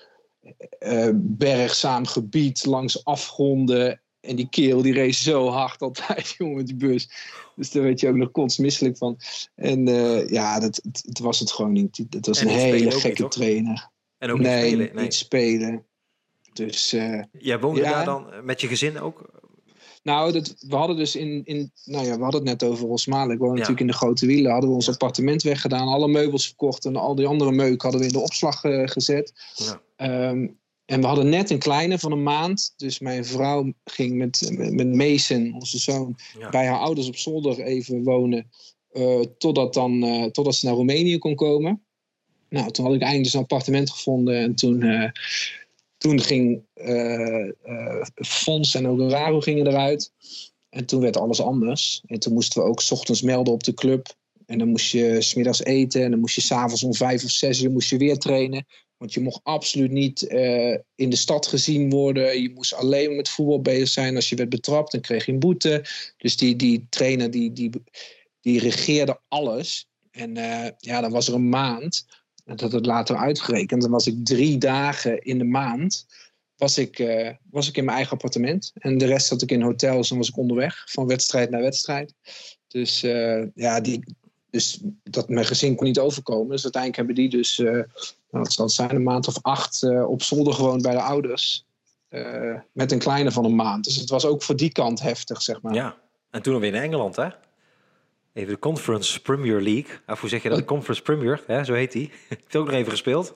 [0.79, 4.01] eh, bergzaam gebied langs afgronden.
[4.19, 7.09] En die kerel die race zo hard altijd, jongen, met die bus.
[7.55, 9.17] Dus daar werd je ook nog kotsmisselijk van.
[9.55, 12.03] En eh, ja, dat, het, het was het gewoon niet.
[12.09, 13.89] Het was En een hele gekke niet, trainer.
[14.17, 14.95] En ook nee, niet spelen.
[14.95, 15.03] Nee.
[15.03, 15.85] niet spelen.
[16.53, 17.89] Dus eh, Jij woonde Ja.
[17.91, 19.41] daar dan met je gezin ook?
[20.03, 23.31] nou, dat, we hadden dus in, in, nou ja, we hadden het net over Rosmalen.
[23.33, 23.53] Ik woon Ja.
[23.53, 24.51] natuurlijk in de grote wielen.
[24.51, 28.07] Hadden we ons appartement weggedaan, alle meubels verkocht en al die andere meuk hadden we
[28.07, 29.33] in de opslag eh, gezet.
[29.55, 29.81] Ja.
[29.95, 30.47] Ehm,
[30.85, 32.73] en we hadden net een kleine van een maand.
[32.77, 36.49] Dus mijn vrouw ging met, met, Mason, onze zoon, Ja.
[36.49, 38.49] bij haar ouders op zolder even wonen.
[38.91, 41.83] eh, totdat, dan, eh, totdat ze naar Roemenië kon komen.
[42.49, 44.35] Nou, toen had ik eindelijk een appartement gevonden.
[44.35, 45.09] En toen, eh,
[46.03, 50.11] toen ging eh eh, Fons en Oguraro gingen eruit.
[50.69, 52.01] En toen werd alles anders.
[52.05, 54.15] En toen moesten we ook 's ochtends melden op de club.
[54.45, 56.03] En dan moest je smiddags eten.
[56.03, 58.65] En dan moest je s'avonds om vijf of zes uur moest je weer trainen.
[58.97, 62.41] Want je mocht absoluut niet eh, in de stad gezien worden.
[62.41, 64.15] Je moest alleen met voetbal bezig zijn.
[64.15, 65.85] Als je werd betrapt, dan kreeg je een boete.
[66.17, 67.69] Dus die, die trainer die, die,
[68.41, 69.87] die regeerde alles.
[70.11, 70.33] En
[70.77, 72.05] ja, dan was er een maand.
[72.45, 73.81] Dat het later uitgerekend.
[73.81, 76.05] Dan was ik drie dagen in de maand.
[76.57, 78.71] Was ik, eh, was ik in mijn eigen appartement.
[78.73, 80.83] En de rest zat ik in hotels en was ik onderweg.
[80.85, 82.13] Van wedstrijd naar wedstrijd.
[82.67, 84.15] Dus eh, ja, die,
[84.49, 86.49] dus dat mijn gezin kon niet overkomen.
[86.49, 87.85] Dus uiteindelijk hebben die dus, eh, nou,
[88.29, 91.65] wat zal het zijn, een maand of acht op zolder gewoond bij de ouders.
[92.71, 93.83] Met een kleine van een maand.
[93.83, 95.73] Dus het was ook voor die kant heftig, zeg maar.
[95.73, 95.97] ja.
[96.29, 97.27] En toen weer naar Engeland, hè?
[98.33, 99.99] Even de Conference Premier League.
[100.07, 100.57] Of hoe zeg je dat?
[100.57, 101.63] De Conference Premier, hè?
[101.63, 102.11] zo heet die.
[102.29, 103.35] Heb je ook nog even gespeeld?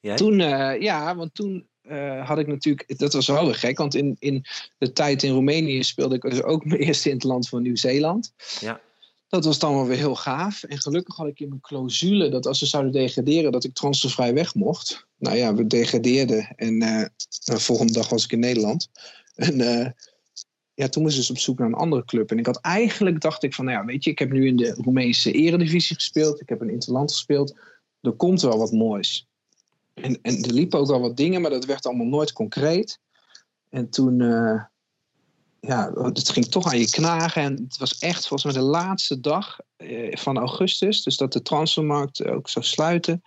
[0.00, 0.16] Jij?
[0.16, 3.94] Toen, eh, ja, want toen eh, had ik natuurlijk, dat was wel weer gek, want
[3.94, 4.44] in, in
[4.78, 8.32] de tijd in Roemenië speelde ik dus ook mijn eerste in het land van Nieuw-Zeeland.
[8.60, 8.80] Ja.
[9.28, 10.62] Dat was dan wel weer heel gaaf.
[10.62, 14.34] En gelukkig had ik in mijn clausule dat als we zouden degraderen, dat ik transfervrij
[14.34, 15.06] weg mocht.
[15.18, 16.52] Nou ja, we degradeerden.
[16.56, 17.06] En eh,
[17.44, 18.90] de volgende dag was ik in Nederland.
[19.34, 19.94] En
[20.74, 22.30] ja, toen moest ik dus op zoek naar een andere club.
[22.30, 24.56] En ik had eigenlijk, dacht ik van, nou ja, weet je, ik heb nu in
[24.56, 26.40] de Roemeense eredivisie gespeeld.
[26.40, 27.58] Ik heb in Interland gespeeld.
[28.00, 29.28] Er komt wel wat moois.
[29.94, 32.98] En, en er liepen ook wel wat dingen, maar dat werd allemaal nooit concreet.
[33.70, 34.64] En toen, eh,
[35.60, 37.42] ja, het ging toch aan je knagen.
[37.42, 41.42] En het was echt volgens mij de laatste dag eh, van augustus, dus dat de
[41.42, 43.22] transfermarkt ook zou sluiten.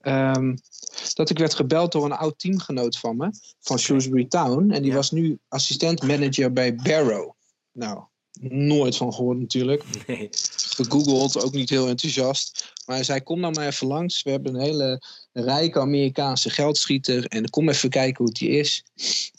[0.00, 0.56] Ehm,
[1.14, 4.70] dat ik werd gebeld door een oud teamgenoot van me, van Shrewsbury Town.
[4.70, 4.96] En die Ja.
[4.96, 7.30] was nu assistent manager bij Barrow.
[7.72, 8.02] Nou,
[8.40, 10.28] nooit van gehoord natuurlijk Nee.
[10.76, 12.72] gegoogeld, ook niet heel enthousiast.
[12.86, 14.22] Maar hij zei, kom nou maar even langs.
[14.22, 17.26] We hebben een hele rijke Amerikaanse geldschieter.
[17.26, 18.84] En kom even kijken hoe het die is.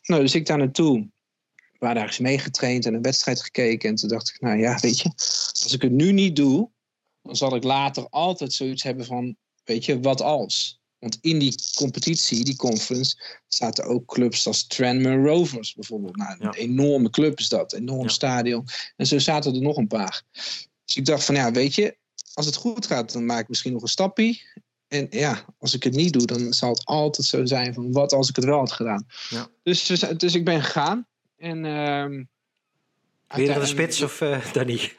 [0.03, 1.09] Nou, dus ik daar naartoe.
[1.55, 3.89] We waren daar eens meegetraind en een wedstrijd gekeken.
[3.89, 5.09] En toen dacht ik, nou ja, weet je.
[5.63, 6.69] Als ik het nu niet doe,
[7.21, 10.79] dan zal ik later altijd zoiets hebben van, weet je, wat als?
[10.99, 16.15] Want in die competitie, die conference, zaten ook clubs als Tranmere Rovers bijvoorbeeld.
[16.15, 16.53] Nou, een Ja.
[16.53, 18.07] enorme club is dat, enorm Ja.
[18.07, 18.67] stadion.
[18.95, 20.23] En zo zaten er nog een paar.
[20.85, 21.97] Dus ik dacht van ja, weet je,
[22.33, 24.39] als het goed gaat, dan maak ik misschien nog een stapje.
[24.87, 28.13] En ja, als ik het niet doe, dan zal het altijd zo zijn van wat
[28.13, 29.05] als ik het wel had gedaan.
[29.29, 29.47] Ja.
[29.63, 31.07] Dus, dus, dus ik ben gegaan.
[31.37, 32.23] En ehm,
[33.35, 34.91] Ben je er een spits of uh, Danny?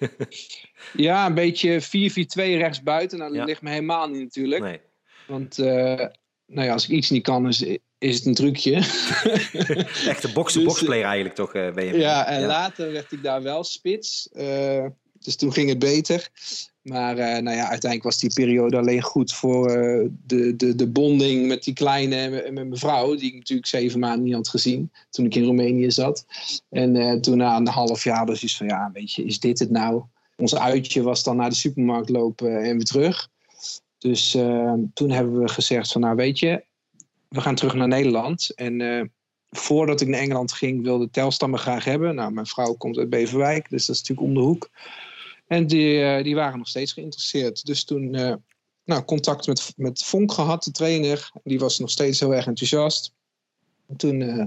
[0.93, 1.87] ja, een beetje 4-4-2
[2.35, 3.19] rechts buiten.
[3.19, 3.47] Nou, dat ja.
[3.47, 4.63] ligt me helemaal niet natuurlijk.
[4.63, 4.81] Nee.
[5.27, 5.67] Want uh,
[6.47, 7.65] nou ja, als ik iets niet kan, is,
[7.99, 8.75] is het een trucje.
[10.13, 11.99] Echte box-to-box-player eigenlijk toch, uh, ben je?
[11.99, 12.47] Ja, en ja.
[12.47, 14.29] later werd ik daar wel spits.
[15.13, 16.29] dus toen ging het beter.
[16.83, 20.87] Maar uh, nou ja, uiteindelijk was die periode alleen goed voor uh, de, de, de
[20.87, 24.49] bonding met die kleine en met mijn vrouw, die ik natuurlijk zeven maanden niet had
[24.49, 26.27] gezien toen ik in Roemenië zat.
[26.69, 29.59] En uh, toen na een half jaar dus iets van, ja, weet je, is dit
[29.59, 30.03] het nou?
[30.37, 33.29] Ons uitje was dan naar de supermarkt lopen en weer terug.
[33.99, 34.31] Dus
[34.95, 36.65] toen hebben we gezegd van, nou weet je,
[37.29, 38.51] we gaan terug naar Nederland.
[38.55, 39.11] En
[39.51, 42.15] voordat ik naar Engeland ging, wilde Telstar me graag hebben.
[42.15, 44.71] Nou, mijn vrouw komt uit Beverwijk, dus dat is natuurlijk om de hoek.
[45.53, 47.67] En die, uh, die waren nog steeds geïnteresseerd.
[47.67, 48.35] Dus toen uh,
[48.85, 51.31] nou, contact met, met Vonk gehad, de trainer.
[51.45, 53.13] Die was nog steeds heel erg enthousiast.
[53.89, 54.47] En toen uh,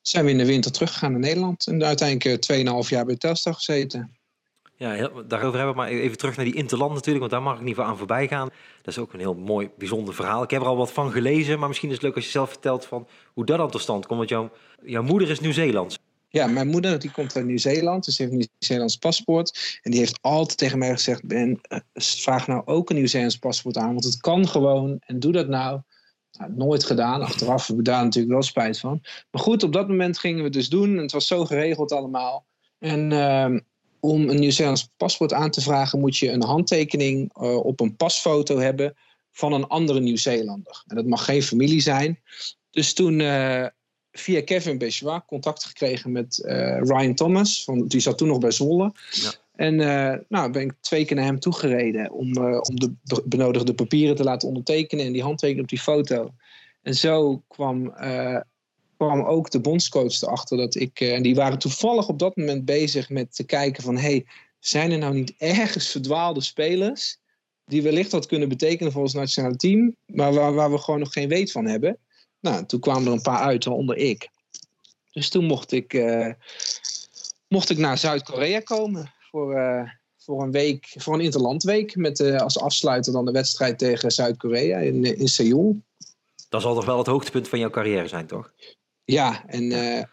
[0.00, 1.66] zijn we in de winter teruggegaan naar Nederland.
[1.66, 2.52] En uiteindelijk
[2.84, 4.16] 2,5 jaar bij Telstar gezeten.
[4.76, 4.96] Ja,
[5.26, 7.78] daarover hebben we maar even terug naar die Interland natuurlijk, want daar mag ik niet
[7.78, 8.48] aan voorbij gaan.
[8.82, 10.42] Dat is ook een heel mooi, bijzonder verhaal.
[10.42, 12.50] Ik heb er al wat van gelezen, maar misschien is het leuk als je zelf
[12.50, 14.18] vertelt van hoe dat dan tot stand komt.
[14.18, 14.50] Want jouw,
[14.82, 15.98] jouw moeder is Nieuw-Zeelands.
[16.34, 19.78] Ja, mijn moeder die komt uit Nieuw-Zeeland, dus heeft een Nieuw-Zeelands paspoort.
[19.82, 23.76] En die heeft altijd tegen mij gezegd, ben, uh, vraag nou ook een Nieuw-Zeelands paspoort
[23.76, 25.00] aan, want het kan gewoon.
[25.06, 25.80] En doe dat nou.
[26.38, 26.52] nou.
[26.54, 27.22] nooit gedaan.
[27.22, 29.00] Achteraf hebben we daar natuurlijk wel spijt van.
[29.30, 30.96] Maar goed, op dat moment gingen we het dus doen.
[30.96, 32.46] En het was zo geregeld allemaal.
[32.78, 33.60] En uh,
[34.00, 38.58] om een Nieuw-Zeelands paspoort aan te vragen, moet je een handtekening uh, op een pasfoto
[38.58, 38.96] hebben
[39.32, 40.84] van een andere Nieuw-Zeelander.
[40.86, 42.20] En dat mag geen familie zijn.
[42.70, 43.66] Dus toen uh,
[44.18, 47.64] via Kevin Bechois contact gekregen met uh, Ryan Thomas.
[47.64, 48.92] Van, die zat toen nog bij Zwolle.
[49.10, 49.32] Ja.
[49.54, 53.74] En uh, nou, ben ik twee keer naar hem toegereden om, uh, om de benodigde
[53.74, 56.34] papieren te laten ondertekenen en die handtekening op die foto.
[56.82, 57.94] En zo kwam,
[58.96, 61.00] kwam ook de bondscoach erachter dat ik.
[61.00, 64.26] en die waren toevallig op dat moment bezig met te kijken van hey,
[64.58, 67.18] zijn er nou niet ergens verdwaalde spelers
[67.66, 71.12] die wellicht wat kunnen betekenen voor ons nationale team, maar waar, waar we gewoon nog
[71.12, 71.98] geen weet van hebben.
[72.44, 74.28] Nou, toen kwamen er een paar uit, waaronder ik.
[75.12, 76.32] Dus toen mocht ik, uh,
[77.48, 81.96] mocht ik naar Zuid-Korea komen voor, uh, voor een week, voor een interlandweek.
[81.96, 85.82] Met uh, als afsluiter dan de wedstrijd tegen Zuid-Korea in, in Seoul.
[86.48, 88.52] Dat zal toch wel het hoogtepunt van jouw carrière zijn, toch?
[89.04, 89.68] Ja, en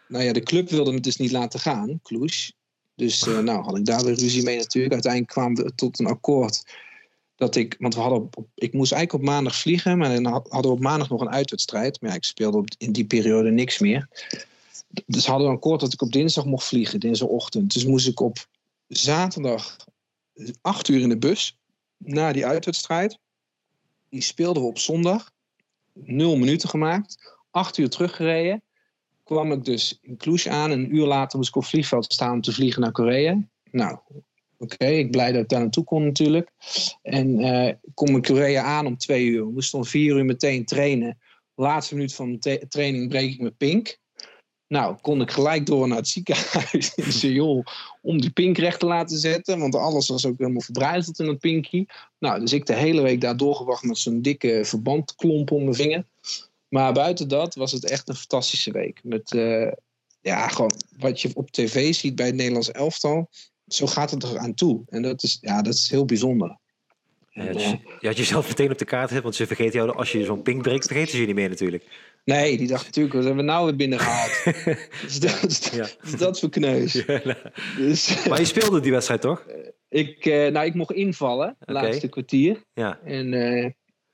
[0.08, 2.52] nou ja, de club wilde me dus niet laten gaan, Cluj.
[2.94, 4.92] Dus nou had ik daar weer ruzie mee natuurlijk.
[4.92, 6.64] Uiteindelijk kwamen we tot een akkoord
[7.42, 10.70] dat ik, want we hadden op, ik moest eigenlijk op maandag vliegen, maar dan hadden
[10.70, 12.00] we op maandag nog een uitwedstrijd.
[12.00, 14.08] Maar ik speelde op, in die periode niks meer.
[15.06, 17.72] Dus hadden we een akkoord dat ik op dinsdag mocht vliegen, dinsdagochtend.
[17.72, 18.46] Dus moest ik op
[18.86, 19.76] zaterdag
[20.60, 21.58] acht uur in de bus
[21.96, 23.18] na die uitwedstrijd.
[24.08, 25.30] Die speelden we op zondag.
[25.92, 27.36] Nul minuten gemaakt.
[27.50, 28.62] Acht uur teruggereden.
[29.24, 30.70] Kwam ik dus in Cluj aan.
[30.70, 33.38] Een uur later moest ik op vliegveld staan om te vliegen naar Korea.
[33.70, 33.98] Nou,
[34.62, 36.50] Oké, ik blij dat ik daar naartoe kon natuurlijk.
[37.02, 39.46] En uh, kom in Korea aan om twee uur.
[39.46, 41.18] We moesten om vier uur meteen trainen.
[41.54, 43.98] Laatste minuut van de training breek ik mijn pink.
[44.68, 47.64] Nou, kon ik gelijk door naar het ziekenhuis in Seoul
[48.02, 49.58] om die pink recht te laten zetten.
[49.58, 51.84] Want alles was ook helemaal verbrijzeld in het pinky.
[52.18, 56.04] Nou, dus ik de hele week daar doorgewacht met zo'n dikke verbandklomp om mijn vinger.
[56.68, 59.00] Maar buiten dat was het echt een fantastische week.
[59.02, 59.72] Met, uh,
[60.20, 63.28] ja, gewoon wat je op tv ziet bij het Nederlands elftal
[63.74, 64.82] zo gaat het er aan toe.
[64.88, 66.60] En dat is, ja, dat is heel bijzonder.
[67.30, 70.12] Ja, dus je had jezelf meteen op de kaart hebt, want ze vergeten jou, als
[70.12, 71.84] je zo'n pink breekt, vergeten ze je niet meer natuurlijk.
[72.24, 74.44] Nee, die dacht natuurlijk, wat hebben we nou weer binnengehaald?
[75.02, 75.86] dus dat, ja.
[76.02, 76.92] dus dat verkneus.
[76.92, 77.36] Ja, nou.
[77.76, 79.46] dus, maar je speelde die wedstrijd toch?
[79.88, 81.82] Ik, uh, nou, ik mocht invallen, okay.
[81.82, 82.64] laatste kwartier.
[82.74, 83.00] Ja.
[83.04, 83.70] En uh,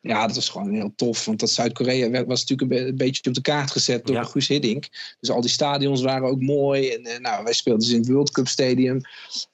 [0.08, 1.24] ja, dat was gewoon heel tof.
[1.24, 4.24] Want dat Zuid-Korea was natuurlijk een, beetje op de kaart gezet door ja.
[4.24, 4.88] Guus Hiddink.
[5.20, 6.88] Dus al die stadions waren ook mooi.
[6.88, 9.00] En, en nou, wij speelden dus in het World Cup Stadium.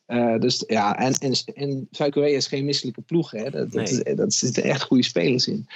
[0.07, 3.31] Uh, dus ja, en, en, en Zuid-Korea is geen misselijke ploeg.
[3.31, 3.51] Hè?
[3.51, 4.03] Dat, nee.
[4.03, 5.67] dat, dat zitten echt goede spelers in.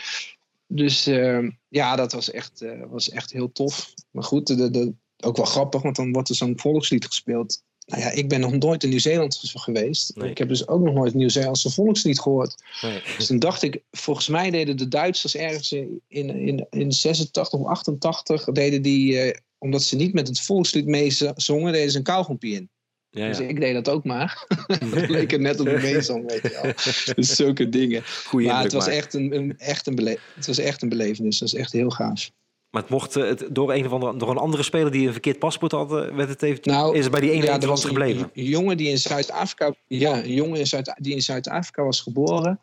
[0.66, 3.94] Dus uh, ja, dat was echt, uh, was echt heel tof.
[4.10, 7.62] Maar goed, de, de, ook wel grappig, want dan wordt er zo'n volkslied gespeeld.
[7.88, 10.16] Nou ja, ik ben nog nooit in Nieuw-Zeeland geweest.
[10.16, 10.30] Nee.
[10.30, 12.62] Ik heb dus ook nog nooit Nieuw-Zeelandse volkslied gehoord.
[12.82, 13.02] Nee.
[13.16, 17.66] Dus toen dacht ik, volgens mij deden de Duitsers ergens in, in, in 86 of
[17.66, 22.54] 88, deden die, uh, omdat ze niet met het volkslied meezongen, deden ze een kauwgompie
[22.54, 22.70] in.
[23.10, 23.28] Ja, ja.
[23.28, 24.46] Dus ik deed dat ook maar.
[24.90, 26.72] dat leek er net op de meezong, weet je wel.
[27.14, 28.02] Dus zulke dingen.
[28.24, 31.38] Goeie maar het was, echt een, een, echt een het was echt een belevenis.
[31.38, 32.30] Dat is echt heel gaaf.
[32.70, 35.38] Maar het mocht het, door, een of andere, door een andere speler die een verkeerd
[35.38, 38.30] paspoort had, werd het even, nou, is het bij die ene ja, was gebleven?
[38.34, 42.60] Een jongen die in Zuid-Afrika, ja, een jongen in Zuid, die in Zuid-Afrika was geboren,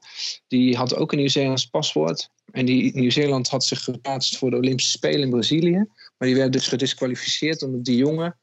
[0.47, 2.29] die had ook een Nieuw-Zeelands paspoort.
[2.51, 5.85] En die Nieuw-Zeeland had zich geplaatst voor de Olympische Spelen in Brazilië.
[6.17, 8.37] Maar die werd dus gedisqualificeerd omdat die jongen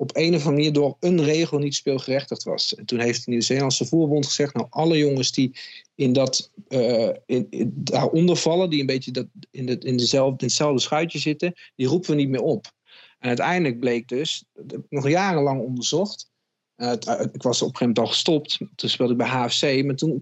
[0.00, 2.74] op een of andere manier door een regel niet speelgerechtigd was.
[2.74, 5.58] En toen heeft de Nieuw-Zeelandse voetbalbond gezegd: Nou, alle jongens die
[5.94, 10.40] in dat, uh, in, in, daaronder vallen, die een beetje dat, in, de, in, dezelfde,
[10.40, 12.66] in hetzelfde schuitje zitten, die roepen we niet meer op.
[13.18, 14.44] En uiteindelijk bleek dus,
[14.88, 16.30] nog jarenlang onderzocht.
[16.76, 16.92] Uh,
[17.32, 18.58] ik was op een gegeven moment al gestopt.
[18.74, 19.84] Toen speelde ik bij HFC.
[19.84, 20.20] Maar toen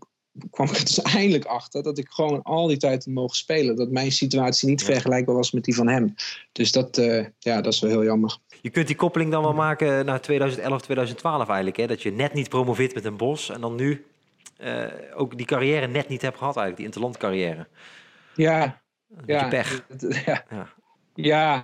[0.51, 3.77] kwam ik er dus eindelijk achter dat ik gewoon al die tijd mogen spelen.
[3.77, 6.15] Dat mijn situatie niet vergelijkbaar was met die van hem.
[6.53, 6.97] Dus dat,
[7.39, 8.39] ja, dat is wel heel jammer.
[8.67, 11.77] Je kunt die koppeling dan wel maken naar 2011, 2012 eigenlijk.
[11.77, 11.87] Hè?
[11.87, 13.51] Dat je net niet promoveert met een bos.
[13.51, 14.07] En dan nu
[14.59, 16.77] uh, ook die carrière net niet hebt gehad eigenlijk.
[16.77, 17.69] Die interlandcarrière.
[18.35, 18.83] Ja.
[19.27, 19.85] ja, pech.
[19.99, 20.45] Ja.
[20.51, 20.69] ja.
[21.15, 21.63] ja.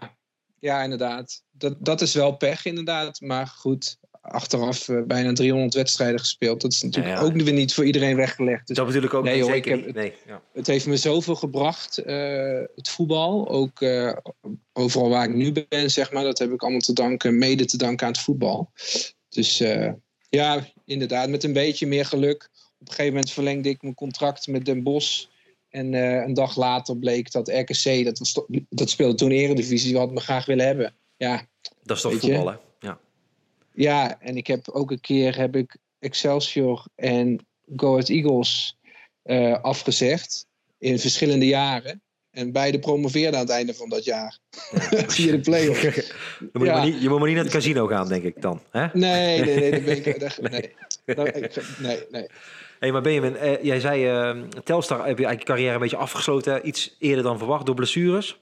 [0.58, 1.42] Ja, inderdaad.
[1.50, 3.20] Dat, dat is wel pech, inderdaad.
[3.20, 6.60] Maar goed, achteraf uh, bijna 300 wedstrijden gespeeld.
[6.60, 7.26] Dat is natuurlijk ja, ja.
[7.26, 8.66] ook weer niet voor iedereen weggelegd.
[8.66, 10.42] Dus, dat ik ook nee, joh, zeker nee, ja.
[10.52, 13.48] Het heeft me zoveel gebracht, uh, het voetbal.
[13.48, 14.16] Ook uh,
[14.72, 16.22] overal waar ik nu ben, zeg maar.
[16.22, 18.70] Dat heb ik allemaal te danken, mede te danken aan het voetbal.
[19.28, 19.58] Dus
[20.28, 22.50] ja, inderdaad, met een beetje meer geluk.
[22.78, 25.24] Op een gegeven moment verlengde ik mijn contract met Den Bosch.
[25.68, 30.20] En een dag later bleek dat RKC, dat, was, dat speelde toen Eredivisie, wat me
[30.20, 30.94] graag willen hebben.
[31.16, 31.46] Ja,
[31.82, 32.56] dat is toch voetbal, hè?
[33.74, 34.20] Ja.
[34.20, 38.76] En ik heb ook een keer heb ik Excelsior en Go Ahead Eagles
[39.24, 40.46] uh, afgezegd
[40.78, 42.02] in verschillende jaren.
[42.30, 44.38] En beide promoveerden aan het einde van dat jaar.
[44.70, 44.80] Ja.
[45.10, 45.82] Via de play-off.
[45.82, 46.72] je, moet ja.
[46.74, 48.60] maar niet, je moet maar niet naar het casino gaan, denk ik dan.
[48.70, 48.86] Hè?
[48.92, 49.70] Nee, nee, nee.
[49.70, 50.70] Dat ben ik, dat, nee.
[51.06, 51.52] nee.
[51.78, 52.26] nee, nee.
[52.78, 55.96] Hey, maar Benjamin, uh, jij zei uh, Telstar heb je eigenlijk je carrière een beetje
[55.96, 56.68] afgesloten.
[56.68, 58.40] Iets eerder dan verwacht door blessures.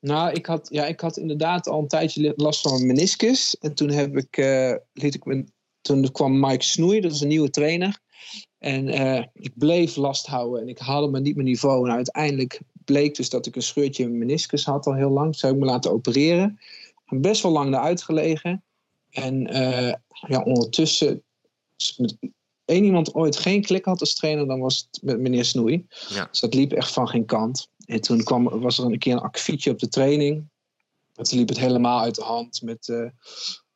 [0.00, 3.56] Nou, ik had, ja, ik had inderdaad al een tijdje last van mijn meniscus.
[3.58, 5.44] En toen, heb ik, uh, liet ik me,
[5.80, 8.00] toen kwam Mike Snoei, dat is een nieuwe trainer.
[8.58, 11.88] En uh, ik bleef last houden en ik haalde maar niet mijn niveau.
[11.88, 15.36] En uiteindelijk bleek dus dat ik een scheurtje in mijn meniscus had al heel lang.
[15.36, 16.58] Zou ik me laten opereren.
[17.08, 18.62] Ik best wel lang eruit gelegen.
[19.10, 19.92] En uh,
[20.28, 21.22] ja, ondertussen,
[21.96, 22.16] met
[22.64, 25.86] één iemand ooit geen klik had als trainer, dan was het met meneer Snoei.
[26.08, 26.26] Ja.
[26.30, 27.68] Dus dat liep echt van geen kant.
[27.90, 30.48] En toen kwam, was er een keer een akkefietje op de training.
[31.14, 33.08] En toen liep het helemaal uit de hand met uh,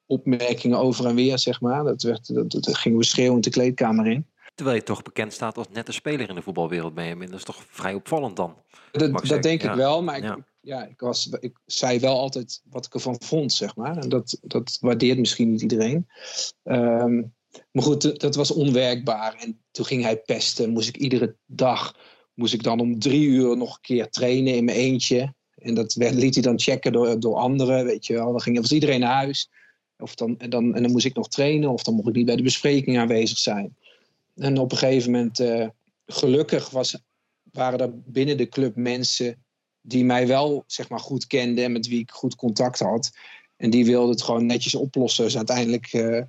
[0.07, 1.85] opmerkingen over en weer, zeg maar.
[1.85, 4.27] Dat, werd, dat, dat gingen we schreeuwend de kleedkamer in.
[4.55, 7.45] Terwijl je toch bekend staat als nette speler in de voetbalwereld, ben je Dat is
[7.45, 8.57] toch vrij opvallend dan?
[8.93, 9.71] Dat, dat denk ja.
[9.71, 10.39] ik wel, maar ik, ja.
[10.61, 10.87] ja.
[10.87, 13.97] ik, was, ik zei wel altijd wat ik ervan vond, zeg maar.
[13.97, 16.07] En dat, dat waardeert misschien niet iedereen.
[16.63, 17.35] Um,
[17.73, 19.35] maar goed, dat was onwerkbaar.
[19.35, 20.71] En toen ging hij pesten.
[20.71, 21.95] Moest ik iedere dag
[22.35, 25.35] moest ik dan om drie uur nog een keer trainen in mijn eentje.
[25.55, 28.31] En dat liet hij dan checken door, door anderen, weet je wel.
[28.31, 29.51] Dan ging iedereen naar huis.
[29.99, 32.27] Of dan, en, dan, en dan moest ik nog trainen of dan mocht ik niet
[32.27, 33.77] bij de bespreking aanwezig zijn.
[34.35, 35.69] En op een gegeven moment, uh,
[36.07, 36.99] gelukkig was,
[37.53, 39.45] waren er binnen de club mensen
[39.81, 43.11] die mij wel zeg maar, goed kenden en met wie ik goed contact had.
[43.57, 45.25] En die wilden het gewoon netjes oplossen.
[45.25, 46.21] Dus uiteindelijk uh,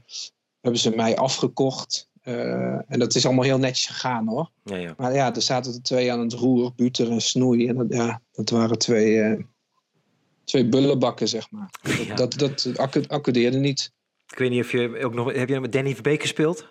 [0.62, 2.10] hebben ze mij afgekocht.
[2.26, 4.50] Uh, en dat is allemaal heel netjes gegaan hoor.
[4.64, 4.94] Ja, ja.
[4.98, 7.68] Maar ja, er zaten er twee aan het roer, Buter en Snoei.
[7.68, 9.44] En dat, ja, dat waren twee, uh,
[10.44, 11.70] twee bullenbakken, zeg maar.
[11.82, 12.16] Ja.
[12.16, 13.92] Dat, dat, dat accordeerde niet.
[14.32, 15.34] Ik weet niet of je ook nog...
[15.34, 16.68] Heb je met Danny Verbeek gespeeld?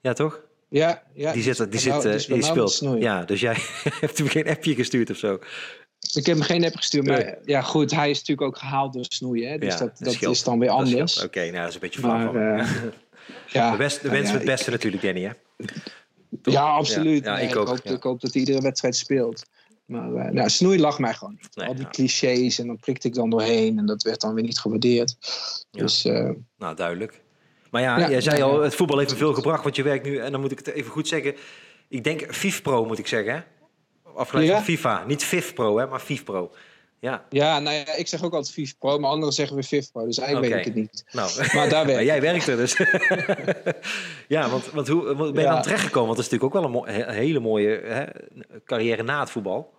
[0.00, 0.40] Ja, toch?
[0.68, 1.32] Ja, ja.
[1.32, 2.82] Die, zit, die, zit, die, die speelt.
[2.98, 3.56] Ja, dus jij
[4.00, 5.38] hebt hem geen appje gestuurd of zo?
[6.14, 7.34] Ik heb hem geen app gestuurd, maar nee.
[7.44, 9.46] ja goed, hij is natuurlijk ook gehaald door Snoei.
[9.46, 9.58] Hè?
[9.58, 11.16] Dus ja, dat, dat, dat is dan weer anders.
[11.16, 12.32] Oké, okay, nou dat is een beetje flauw.
[12.32, 12.72] Maar, uh,
[13.56, 15.30] ja, de, de wens ja, het beste natuurlijk, Danny, hè?
[16.42, 16.54] Toch?
[16.54, 17.24] Ja, absoluut.
[17.24, 19.44] Ja, ik, ook, ik, hoop, ik, hoop, dat hij iedere wedstrijd speelt.
[19.86, 21.38] Maar uh, nou, snoei lag mij gewoon.
[21.54, 24.44] Nee, Al die clichés en dan prikte ik dan doorheen en dat werd dan weer
[24.44, 25.16] niet gewaardeerd.
[25.70, 27.22] Dus, uh, nou, duidelijk.
[27.70, 30.04] Maar ja, ja jij zei al, het voetbal heeft me veel gebracht, want je werkt
[30.04, 31.34] nu, en dan moet ik het even goed zeggen,
[31.88, 33.40] ik denk FIFPro moet ik zeggen, hè?
[34.14, 35.04] Afgeleid van FIFA.
[35.06, 36.52] Niet FIFPro, hè, maar FIFPro.
[37.06, 37.26] Ja.
[37.30, 40.06] ja, nou ja, ik zeg ook altijd FIFA Pro, maar anderen zeggen weer FIFA Pro.
[40.06, 40.64] Dus eigenlijk okay.
[40.64, 41.04] weet ik het niet.
[41.12, 41.30] Nou.
[41.56, 42.76] Maar daar werkt Jij werkt er dus.
[44.36, 45.52] ja, want, want hoe ben je ja.
[45.52, 46.06] dan terechtgekomen?
[46.06, 48.04] Want dat is natuurlijk ook wel een, mo een hele mooie hè,
[48.64, 49.74] carrière na het voetbal.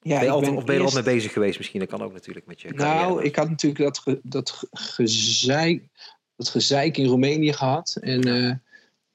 [0.00, 1.80] Ja, ben je altijd, of ben je er al mee bezig geweest misschien?
[1.80, 3.08] Dat kan ook natuurlijk met je carrière.
[3.08, 5.82] Nou, ik had natuurlijk dat, ge, dat, gezeik,
[6.36, 7.96] dat gezeik in Roemenië gehad.
[8.00, 8.54] En uh,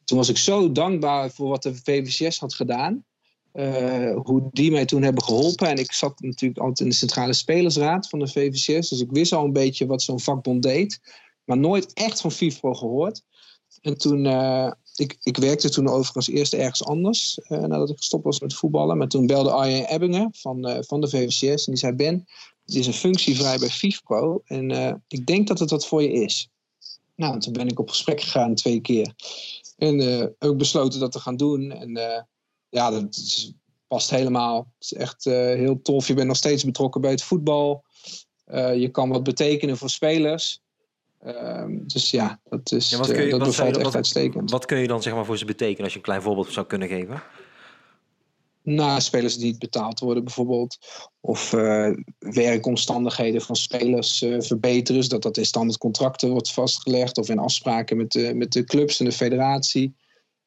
[0.04, 3.06] toen was ik zo dankbaar voor wat de VVCS had gedaan.
[3.54, 5.68] Uh, hoe die mij toen hebben geholpen.
[5.68, 8.89] En ik zat natuurlijk altijd in de centrale spelersraad van de VVCS.
[8.89, 10.99] Dus ik wist al een beetje wat zo'n vakbond deed.
[11.45, 13.22] Maar nooit echt van FIFPro gehoord.
[13.82, 17.39] En toen, uh, ik, ik werkte toen overigens eerst ergens anders.
[17.49, 18.97] Uh, nadat ik gestopt was met voetballen.
[18.97, 21.66] Maar toen belde Arjen Ebbingen van, van de VVCS.
[21.66, 22.26] En die zei, Ben,
[22.66, 24.41] er is een functie vrij bij FIFPro.
[24.45, 26.49] En ik denk dat het wat voor je is.
[27.16, 29.14] Nou, toen ben ik op gesprek gegaan twee keer.
[29.78, 31.72] En ook besloten dat te gaan doen.
[31.72, 32.26] En
[32.74, 33.53] ja, dat is,
[33.88, 34.57] past helemaal.
[34.57, 36.07] Het is echt uh, heel tof.
[36.07, 37.84] Je bent nog steeds betrokken bij het voetbal.
[38.51, 40.61] Uh, je kan wat betekenen voor spelers.
[41.19, 43.76] Ehm, dus ja, dat, is, Ja, wat eh, kun je- dat wat zou je- bevalt
[43.76, 44.51] echt wat- uitstekend.
[44.51, 46.65] Wat kun je dan zeg maar voor ze betekenen als je een klein voorbeeld zou
[46.65, 47.24] kunnen geven?
[48.61, 50.78] Na spelers die niet betaald worden bijvoorbeeld.
[51.19, 54.99] Of eh, werkomstandigheden van spelers eh, verbeteren.
[55.01, 57.17] Dus dat dat in standaard contracten wordt vastgelegd.
[57.17, 59.95] Of in afspraken met de, met de clubs en de federatie.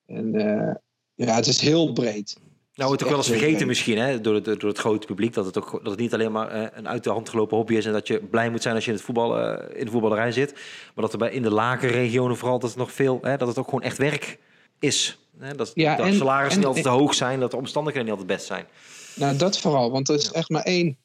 [0.06, 0.74] En eh,
[1.16, 2.36] ja, het is heel breed.
[2.74, 5.34] Nou, het ook wel eens vergeten misschien hè, door, het, door het grote publiek.
[5.34, 7.74] Dat het, ook, dat het niet alleen maar eh, een uit de hand gelopen hobby
[7.74, 7.86] is.
[7.86, 10.32] En dat je blij moet zijn als je in, het voetbal, eh, in de voetballerij
[10.32, 10.52] zit.
[10.94, 13.48] Maar dat er bij, in de lage regionen vooral dat het nog veel, hè, dat
[13.48, 14.38] het ook gewoon echt werk
[14.78, 15.18] is.
[15.38, 17.40] Hè, dat Ja, dat en- salarissen en- niet altijd te hoog zijn.
[17.40, 18.66] Dat de omstandigheden niet altijd best zijn.
[19.14, 19.90] Nou, dat vooral.
[19.90, 20.96] Want er is echt maar één,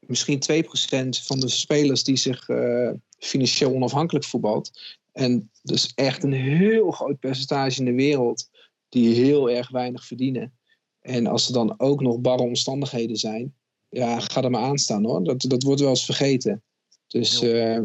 [0.00, 4.80] misschien 2% van de spelers die zich eh, financieel onafhankelijk voetbalt.
[5.12, 8.48] En dus echt een heel groot percentage in de wereld
[8.96, 10.52] die heel erg weinig verdienen.
[11.00, 13.54] En als er dan ook nog barre omstandigheden zijn,
[13.88, 15.24] ja, ga er maar aan staan hoor.
[15.24, 16.62] Dat, dat wordt wel eens vergeten.
[17.06, 17.78] Dus eh,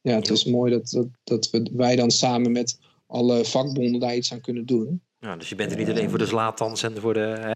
[0.00, 4.16] ja, het is mooi dat, dat, dat we, wij dan samen met alle vakbonden daar
[4.16, 5.02] iets aan kunnen doen.
[5.18, 7.20] Ja, dus je bent er niet alleen voor de Zlatans en voor de...
[7.20, 7.50] hè.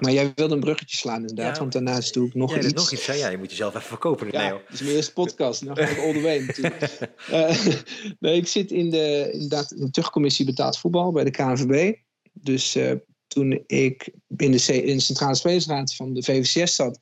[0.00, 1.60] Maar jij wilde een bruggetje slaan inderdaad, Ja.
[1.60, 2.72] want daarnaast doe ik nog iets.
[2.72, 3.12] nog iets, hè?
[3.12, 4.28] Ja, je moet jezelf even verkopen.
[4.30, 4.60] Ja, Leo.
[4.64, 5.62] dat is mijn eerste podcast.
[5.62, 6.98] Nou ga ik all the way natuurlijk.
[7.30, 7.66] Eh,
[8.20, 11.96] nee, ik zit in de, inderdaad, in de terugcommissie betaald voetbal bij de KNVB.
[12.32, 12.92] Dus eh,
[13.26, 14.58] toen ik in de,
[14.98, 16.98] Centrale Spelersraad van de VVCS zat,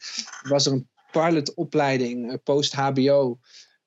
[0.48, 3.38] was er een pilotopleiding eh, post-HBO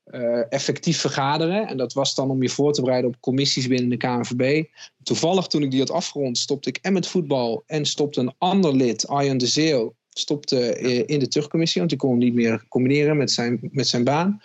[0.03, 1.67] eh, effectief vergaderen.
[1.67, 4.63] En dat was dan om je voor te bereiden op commissies binnen de KNVB.
[5.03, 8.75] Toevallig toen ik die had afgerond, stopte ik en met voetbal en stopte een ander
[8.75, 13.31] lid, Arjan de Zeeuw, stopte in de terugcommissie, want die kon niet meer combineren met
[13.31, 14.41] zijn, met zijn baan.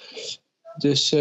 [0.77, 1.15] Dus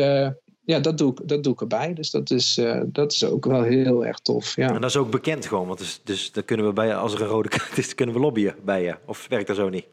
[0.66, 1.94] ja, dat doe, ik, dat doe ik erbij.
[1.94, 4.56] Dus dat is, eh, dat is ook wel heel erg tof.
[4.56, 4.68] Ja.
[4.68, 5.68] En dat is ook bekend gewoon.
[5.68, 8.22] Want dus, dus dan kunnen we bij, als er een rode kaart is, kunnen we
[8.22, 8.96] lobbyen bij je.
[9.06, 9.86] Of werkt dat zo niet?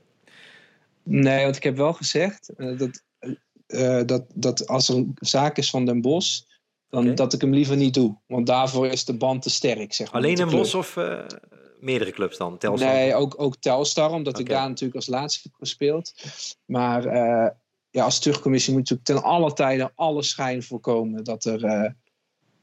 [1.03, 3.03] Nee, want ik heb wel gezegd eh, dat,
[3.67, 6.47] eh, dat, dat als er een zaak is van Den Bos,
[6.89, 8.17] dan dat ik hem liever niet doe.
[8.27, 9.93] Want daarvoor is de band te sterk.
[9.93, 10.63] Zeg maar, Alleen met de een club.
[10.63, 10.97] Bos of
[11.81, 12.59] meerdere clubs dan?
[12.59, 12.93] Telstar?
[12.93, 16.15] Nee, ook, ook Telstar, omdat ik daar natuurlijk als laatste heb gespeeld.
[16.65, 17.05] Maar
[17.93, 21.91] ja, als terugcommissie moet je natuurlijk ten alle tijden alle schijn voorkomen dat er, eh,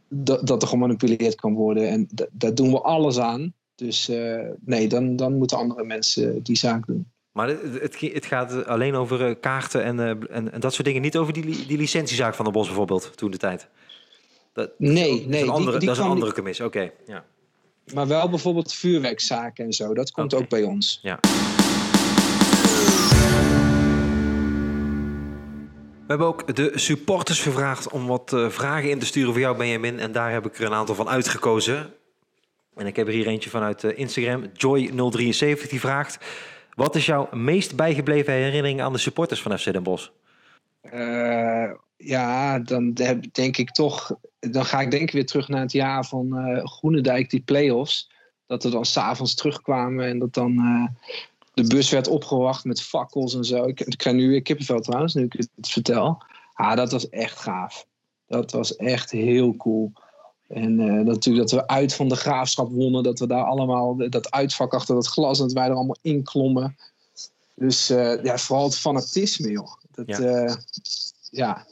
[0.10, 1.90] dat, dat er gemanipuleerd kan worden.
[1.90, 3.54] En daar doen we alles aan.
[3.76, 7.12] Dus eh, nee, dan, dan moeten andere mensen die zaak doen.
[7.32, 10.00] Maar het, het, het gaat alleen over eh, kaarten en,
[10.30, 11.02] en, en dat soort dingen.
[11.02, 13.68] Niet over die, die licentiezaak van de Bos bijvoorbeeld, toen de tijd.
[14.54, 16.66] Dat, Nee, dat is nee, een die- andere, die dat is een andere commissie.
[16.66, 17.26] Oké, ja.
[17.94, 19.94] Maar wel bijvoorbeeld vuurwerkzaken en zo.
[19.94, 21.00] Dat komt ook bij ons.
[21.02, 21.20] ja.
[26.10, 30.00] Hebben ook de supporters gevraagd om wat eh, vragen in te sturen voor jou, Benjamin.
[30.00, 31.94] En daar heb ik er een aantal van uitgekozen.
[32.76, 34.44] En ik heb er hier eentje vanuit eh, Instagram.
[34.44, 36.26] Joy073 die vraagt...
[36.74, 40.10] Wat is jouw meest bijgebleven herinnering aan de supporters van FC Den Bosch?
[40.82, 42.94] Eh, ja, dan
[43.32, 44.16] denk ik toch.
[44.40, 48.12] Dan ga ik denk ik weer terug naar het jaar van eh Groenendijk, die play-offs.
[48.48, 50.90] Dat we dan s'avonds terugkwamen en dat dan
[51.62, 53.64] de bus werd opgewacht met fakkels en zo.
[53.64, 56.24] Ik, ik krijg nu weer kippenvel trouwens, nu ik het vertel.
[56.54, 57.86] Ah, dat was echt gaaf.
[58.28, 59.92] Dat was echt heel cool.
[60.48, 63.04] En eh, natuurlijk dat we uit van de graafschap wonnen.
[63.04, 66.24] Dat we daar allemaal, dat uitvak achter dat glas, en dat wij er allemaal in
[66.24, 66.78] klommen.
[67.56, 69.74] Dus eh, ja, vooral het fanatisme, joh.
[69.92, 70.20] Dat, Ja.
[70.20, 70.58] ja,
[71.32, 71.66] ja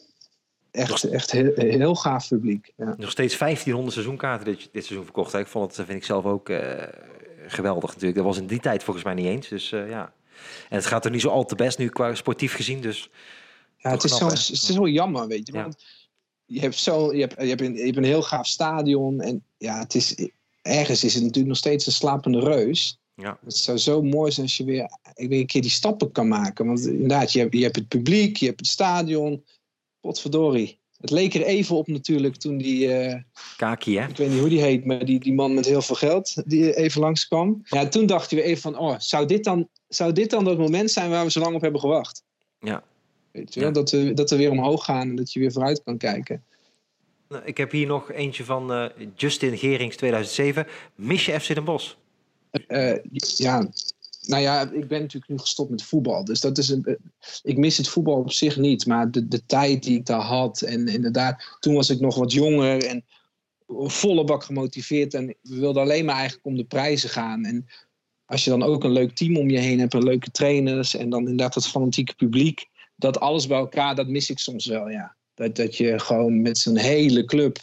[0.77, 2.73] echt, echt heel, heel gaaf publiek.
[2.77, 2.95] Ja.
[2.97, 5.31] Nog steeds 1500 seizoenkaarten dit, dit seizoen verkocht.
[5.31, 5.39] Hè.
[5.39, 6.83] Ik vond het, vind ik zelf ook eh,
[7.47, 8.15] geweldig natuurlijk.
[8.15, 9.47] Dat was in die tijd volgens mij niet eens.
[9.47, 10.13] Dus eh, ja.
[10.69, 12.81] En het gaat er niet zo al te best nu qua sportief gezien.
[12.81, 13.09] Dus
[13.77, 15.53] Ja, het, is knap, zo, het is zo jammer, weet je.
[15.53, 15.61] Ja.
[15.61, 15.83] Want
[16.45, 19.21] je hebt, zo, je, hebt, je, hebt een, je hebt een heel gaaf stadion.
[19.21, 20.29] En ja, het is,
[20.61, 22.99] ergens is het natuurlijk nog steeds een slapende reus.
[23.15, 23.39] ja.
[23.43, 26.65] Het zou zo mooi zijn als je weer, ik een keer die stappen kan maken.
[26.65, 29.43] Want inderdaad, je hebt, je hebt het publiek, je hebt het stadion.
[29.99, 30.79] Potverdorie.
[30.97, 33.21] Het leek er even op natuurlijk toen die, eh,
[33.57, 34.07] Kaki, hè?
[34.07, 36.75] ik weet niet hoe die heet, maar die, die man met heel veel geld die
[36.75, 37.61] even langskwam.
[37.63, 40.91] Ja, toen dachten we even van, oh, zou dit dan, zou dit dan dat moment
[40.91, 42.23] zijn waar we zo lang op hebben gewacht?
[42.59, 42.83] Ja.
[43.31, 43.69] Weet je wel?
[43.69, 43.75] Ja.
[43.75, 46.43] Dat, we, dat we weer omhoog gaan en dat je weer vooruit kan kijken.
[47.29, 48.85] Nou, Ik heb hier nog eentje van eh,
[49.15, 50.67] Justin Gerings 2007.
[50.95, 51.93] Mis je FC Den Bosch?
[52.67, 52.97] Eh,
[53.35, 53.69] ja,
[54.27, 56.25] nou ja, ik ben natuurlijk nu gestopt met voetbal.
[56.25, 56.95] Dus dat is een, eh,
[57.41, 58.85] ik mis het voetbal op zich niet.
[58.85, 60.61] Maar de, de tijd die ik daar had.
[60.61, 62.83] En inderdaad, toen was ik nog wat jonger.
[62.83, 63.05] En
[63.67, 65.13] volle bak gemotiveerd.
[65.13, 67.45] En we wilden alleen maar eigenlijk om de prijzen gaan.
[67.45, 67.67] En
[68.25, 69.93] als je dan ook een leuk team om je heen hebt.
[69.93, 70.95] En leuke trainers.
[70.95, 72.65] En dan inderdaad dat fanatieke publiek.
[72.95, 75.15] Dat alles bij elkaar, dat mis ik soms wel, ja.
[75.33, 77.57] Dat, dat je gewoon met zo'n hele club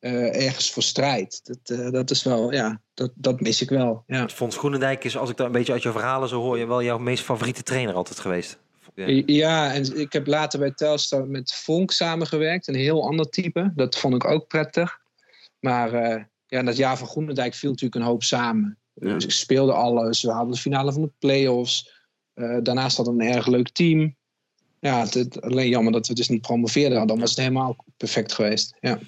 [0.00, 1.40] eh, ergens voor strijdt.
[1.42, 4.04] Dat, eh, dat is wel, ja, dat, dat mis ik wel.
[4.06, 4.28] Ja.
[4.28, 6.82] Fons Groenendijk is, als ik daar een beetje uit jouw verhalen zo hoor, je wel
[6.82, 8.58] jouw meest favoriete trainer altijd geweest.
[9.26, 12.68] Ja, en ik heb later bij Telstar met Vonk samengewerkt.
[12.68, 13.72] Een heel ander type.
[13.74, 14.98] Dat vond ik ook prettig.
[15.60, 18.78] Maar uh, ja, dat jaar van Groenendijk viel natuurlijk een hoop samen.
[18.94, 19.14] Ja.
[19.14, 20.22] Dus ik speelde alles.
[20.22, 22.04] We hadden de finale van de play-offs.
[22.34, 24.16] Uh, daarnaast hadden we een erg leuk team.
[24.80, 27.06] Ja, het, alleen jammer dat we dus niet promoveerden.
[27.06, 28.76] Dan was het helemaal perfect geweest.
[28.80, 28.98] Ja.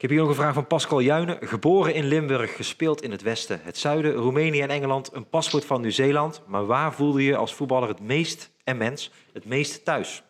[0.00, 1.38] Ik heb hier nog een vraag van Pascal Juinen.
[1.40, 5.80] Geboren in Limburg, gespeeld in het westen, het zuiden, Roemenië en Engeland, een paspoort van
[5.80, 6.42] Nieuw-Zeeland.
[6.46, 10.22] Maar waar voelde je als voetballer het meest, en mens, het meest thuis?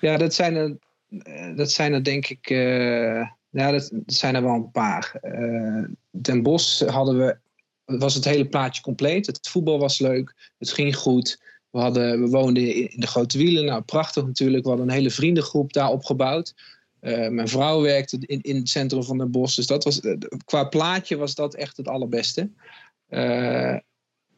[0.00, 0.76] Ja, dat zijn er,
[1.56, 5.18] dat zijn er denk ik, uh, ja, dat, zijn er wel een paar.
[5.22, 7.36] Uh, Den Bosch hadden we,
[7.84, 9.26] was het hele plaatje compleet.
[9.26, 11.42] Het voetbal was leuk, het ging goed.
[11.70, 14.62] We, hadden, we woonden in de Grote Wielen, nou prachtig natuurlijk.
[14.62, 16.54] We hadden een hele vriendengroep daar opgebouwd.
[17.04, 19.56] Uh, mijn vrouw werkte in, in het centrum van Den Bosch.
[19.56, 20.00] Dus dat was,
[20.44, 22.50] qua plaatje was dat echt het allerbeste.
[23.08, 23.76] Uh,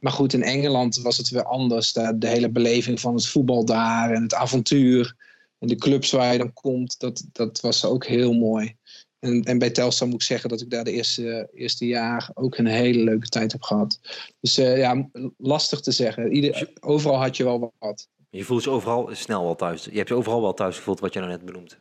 [0.01, 1.93] maar goed, in Engeland was het weer anders.
[1.93, 5.17] De, de, hele beleving van het voetbal daar en het avontuur.
[5.59, 8.77] En de clubs waar je dan komt, dat, dat was ook heel mooi.
[9.19, 12.57] En, en bij Telstar moet ik zeggen dat ik daar de eerste, eerste jaar ook
[12.57, 14.01] een hele leuke tijd heb gehad.
[14.41, 16.33] Dus ja, lastig te zeggen.
[16.33, 18.09] Ieder, overal had je wel wat.
[18.31, 19.85] Je voelt je overal snel wel thuis.
[19.85, 21.79] Je hebt je overal wel thuis gevoeld wat je nou net benoemt.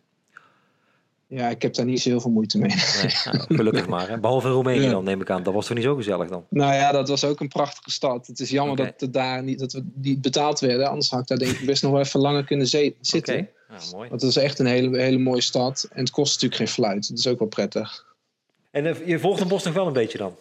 [1.27, 2.69] Ja, ik heb daar niet zo heel veel moeite mee.
[2.69, 4.09] Nee, nou, gelukkig maar.
[4.09, 4.19] Hè?
[4.19, 4.89] Behalve Roemenië ja.
[4.91, 5.43] dan, neem ik aan.
[5.43, 6.45] Dat was toch niet zo gezellig dan?
[6.49, 8.27] Nou ja, dat was ook een prachtige stad.
[8.27, 8.85] Het is jammer okay.
[8.85, 10.89] dat, het daar niet, dat we niet betaald werden.
[10.89, 13.17] Anders had ik daar denk ik best nog wel even langer kunnen zitten.
[13.17, 13.51] Okay.
[13.69, 14.09] Ja, mooi.
[14.09, 15.87] Want het is echt een hele, hele mooie stad.
[15.91, 17.09] En het kost natuurlijk geen fluit.
[17.09, 18.05] Dat is ook wel prettig.
[18.71, 20.35] En uh, je volgt de Bos nog wel een beetje dan?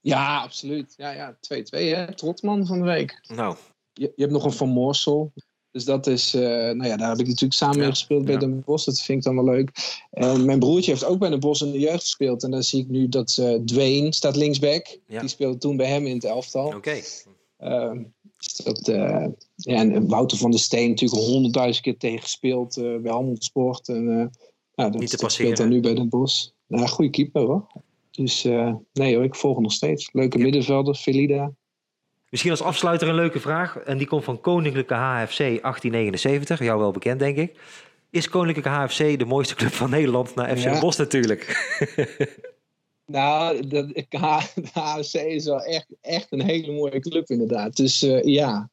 [0.00, 0.94] Ja, absoluut.
[0.96, 1.34] Ja, ja.
[1.34, 1.36] 2-2
[1.70, 2.14] hè.
[2.14, 3.20] Trotman van de week.
[3.28, 3.56] Nou.
[3.92, 5.32] Je, je hebt nog een Van Moorsel.
[5.72, 8.34] Dus dat is, uh, nou ja, daar heb ik natuurlijk samen mee ja, gespeeld bij
[8.34, 8.40] ja.
[8.40, 8.84] Den Bosch.
[8.84, 9.70] Dat vind ik dan wel leuk.
[10.10, 12.42] En mijn broertje heeft ook bij Den Bosch in de jeugd gespeeld.
[12.42, 14.98] En dan zie ik nu dat uh, Dwayne staat linksback.
[15.06, 15.20] Ja.
[15.20, 16.66] Die speelde toen bij hem in het elftal.
[16.66, 16.76] Oké.
[16.76, 17.02] Okay.
[17.60, 18.04] Uh,
[18.64, 23.88] dat, ja, en Wouter van der Steen natuurlijk honderdduizend keer tegen gespeeld bij Helmond Sport.
[23.88, 24.30] En, nou,
[24.74, 26.48] dat, Niet te dat speelt dan nu bij Den Bosch.
[26.66, 27.66] Nou, goede keeper hoor.
[28.10, 28.42] Dus
[28.92, 30.08] nee hoor, ik volg nog steeds.
[30.12, 31.52] Leuke middenvelder, Felida.
[32.32, 33.76] Misschien als afsluiter een leuke vraag.
[33.76, 36.58] En die komt van Koninklijke HFC 1879.
[36.58, 37.58] Jou wel bekend, denk ik.
[38.10, 40.34] Is Koninklijke HFC de mooiste club van Nederland?
[40.34, 40.80] Na FC ja.
[40.80, 41.72] Bos natuurlijk.
[43.06, 44.18] nou, de, de
[44.72, 47.76] HFC is wel echt, echt een hele mooie club inderdaad.
[47.76, 48.70] Dus uh, ja.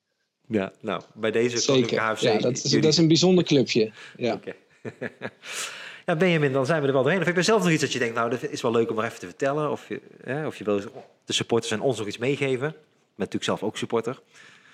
[0.48, 2.22] Ja, nou, bij deze Koninklijke HFC...
[2.22, 2.82] Ja, dat is, jullie...
[2.82, 3.92] dat is een bijzonder clubje.
[4.18, 4.34] Ja.
[4.34, 4.56] Okay.
[6.06, 7.22] ja, Benjamin, dan zijn we er wel doorheen.
[7.22, 8.96] Of heb je zelf nog iets dat je denkt, nou, dat is wel leuk om
[8.96, 9.72] maar even te vertellen?
[9.72, 10.82] Of je, hè, of je wil
[11.26, 12.76] de supporters en ons nog iets meegeven?
[13.20, 14.22] Met natuurlijk zelf ook supporter.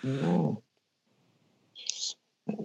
[0.03, 0.55] Oh.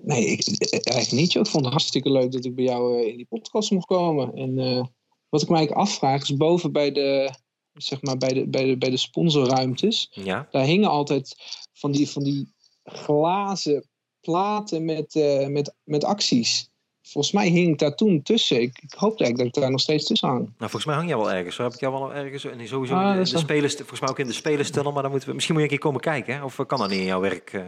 [0.03, 1.35] Nee, ik, eigenlijk niet.
[1.35, 4.35] Ik vond het hartstikke leuk dat ik bij jou in die podcast mocht komen.
[4.35, 4.85] En uh,
[5.29, 7.35] wat ik mij eigenlijk afvraag is boven bij de,
[7.73, 10.09] zeg maar, bij de, bij de, bij de sponsorruimtes.
[10.11, 10.49] Ja.
[10.51, 11.37] Daar hingen altijd
[11.73, 12.55] van die, van die
[12.85, 13.89] glazen
[14.21, 16.70] platen met, uh, met, met acties.
[17.11, 18.61] Volgens mij hing ik daar toen tussen.
[18.61, 20.41] Ik, ik hoop eigenlijk dat ik daar nog steeds tussen hang.
[20.41, 21.55] Nou, volgens mij hang jij wel ergens.
[21.57, 22.45] Zo heb ik jou wel ergens.
[22.45, 24.93] En sowieso ah, in de, de spelers, volgens mij ook in de spelerstunnel.
[24.93, 26.35] Maar dan moeten we, misschien moet je een keer komen kijken.
[26.35, 26.45] Hè?
[26.45, 27.63] Of kan dat niet in jouw werk, uh,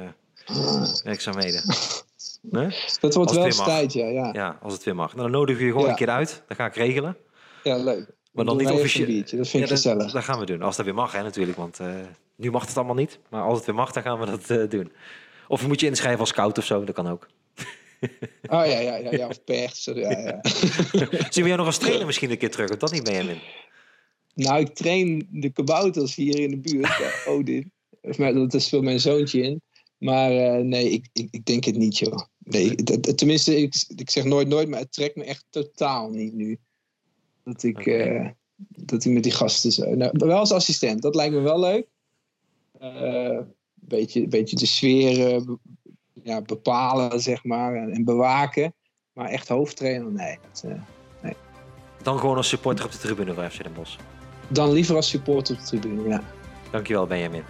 [0.44, 0.94] ah.
[1.04, 1.62] werkzaamheden?
[2.40, 2.76] Nee?
[3.00, 4.30] Dat wordt wel eens tijd, ja, ja.
[4.32, 5.14] Ja, als het weer mag.
[5.14, 5.90] Nou, dan nodig je gewoon ja.
[5.90, 6.42] een keer uit.
[6.48, 7.16] Dan ga ik regelen.
[7.62, 8.06] Ja, leuk.
[8.32, 9.20] Maar dan, dan niet officieel.
[9.20, 10.02] Dat vind ik ja, gezellig.
[10.02, 10.62] Dat, dat, gaan we doen.
[10.62, 11.58] Als dat weer mag, hè, natuurlijk.
[11.58, 11.86] Want uh,
[12.36, 13.18] nu mag het allemaal niet.
[13.28, 14.92] Maar als het weer mag, dan gaan we dat uh, doen.
[15.48, 16.84] Of je moet je inschrijven als scout of zo.
[16.84, 17.26] Dat kan ook.
[18.54, 19.84] Oh ja, ja, ja, ja of pers.
[19.84, 20.40] Ja, ja.
[21.30, 22.70] Zien we jou nog als trainer misschien een keer terug?
[22.70, 23.38] Of dat niet, Benjamin?
[24.34, 26.98] Nou, ik train de kabouters hier in de buurt.
[26.98, 27.72] bij Odin.
[28.16, 29.62] Dat is veel mijn zoontje in.
[29.98, 32.20] Maar uh, nee, ik, ik, ik, denk het niet, joh.
[32.38, 36.32] Nee, dat, tenminste, ik, ik zeg nooit nooit, maar het trekt me echt totaal niet
[36.32, 36.58] nu.
[37.44, 38.22] Dat ik, okay.
[38.22, 38.30] uh,
[38.68, 39.94] dat ik met die gasten zo...
[39.94, 41.86] Nou, wel als assistent, dat lijkt me wel leuk.
[42.82, 43.38] Uh,
[43.74, 45.42] beetje, beetje de sfeer
[46.22, 48.74] ja, bepalen, zeg maar, en, en, bewaken.
[49.12, 50.72] Maar echt hoofdtrainer, nee, dat, uh,
[51.22, 51.36] nee.
[52.02, 53.96] Dan gewoon als supporter op de tribune voor FC Den Bosch?
[54.48, 56.22] Dan liever als supporter op de tribune, ja.
[56.70, 57.42] Dankjewel, Benjamin.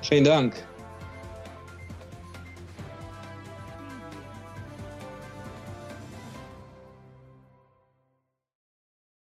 [0.00, 0.64] Geen dank.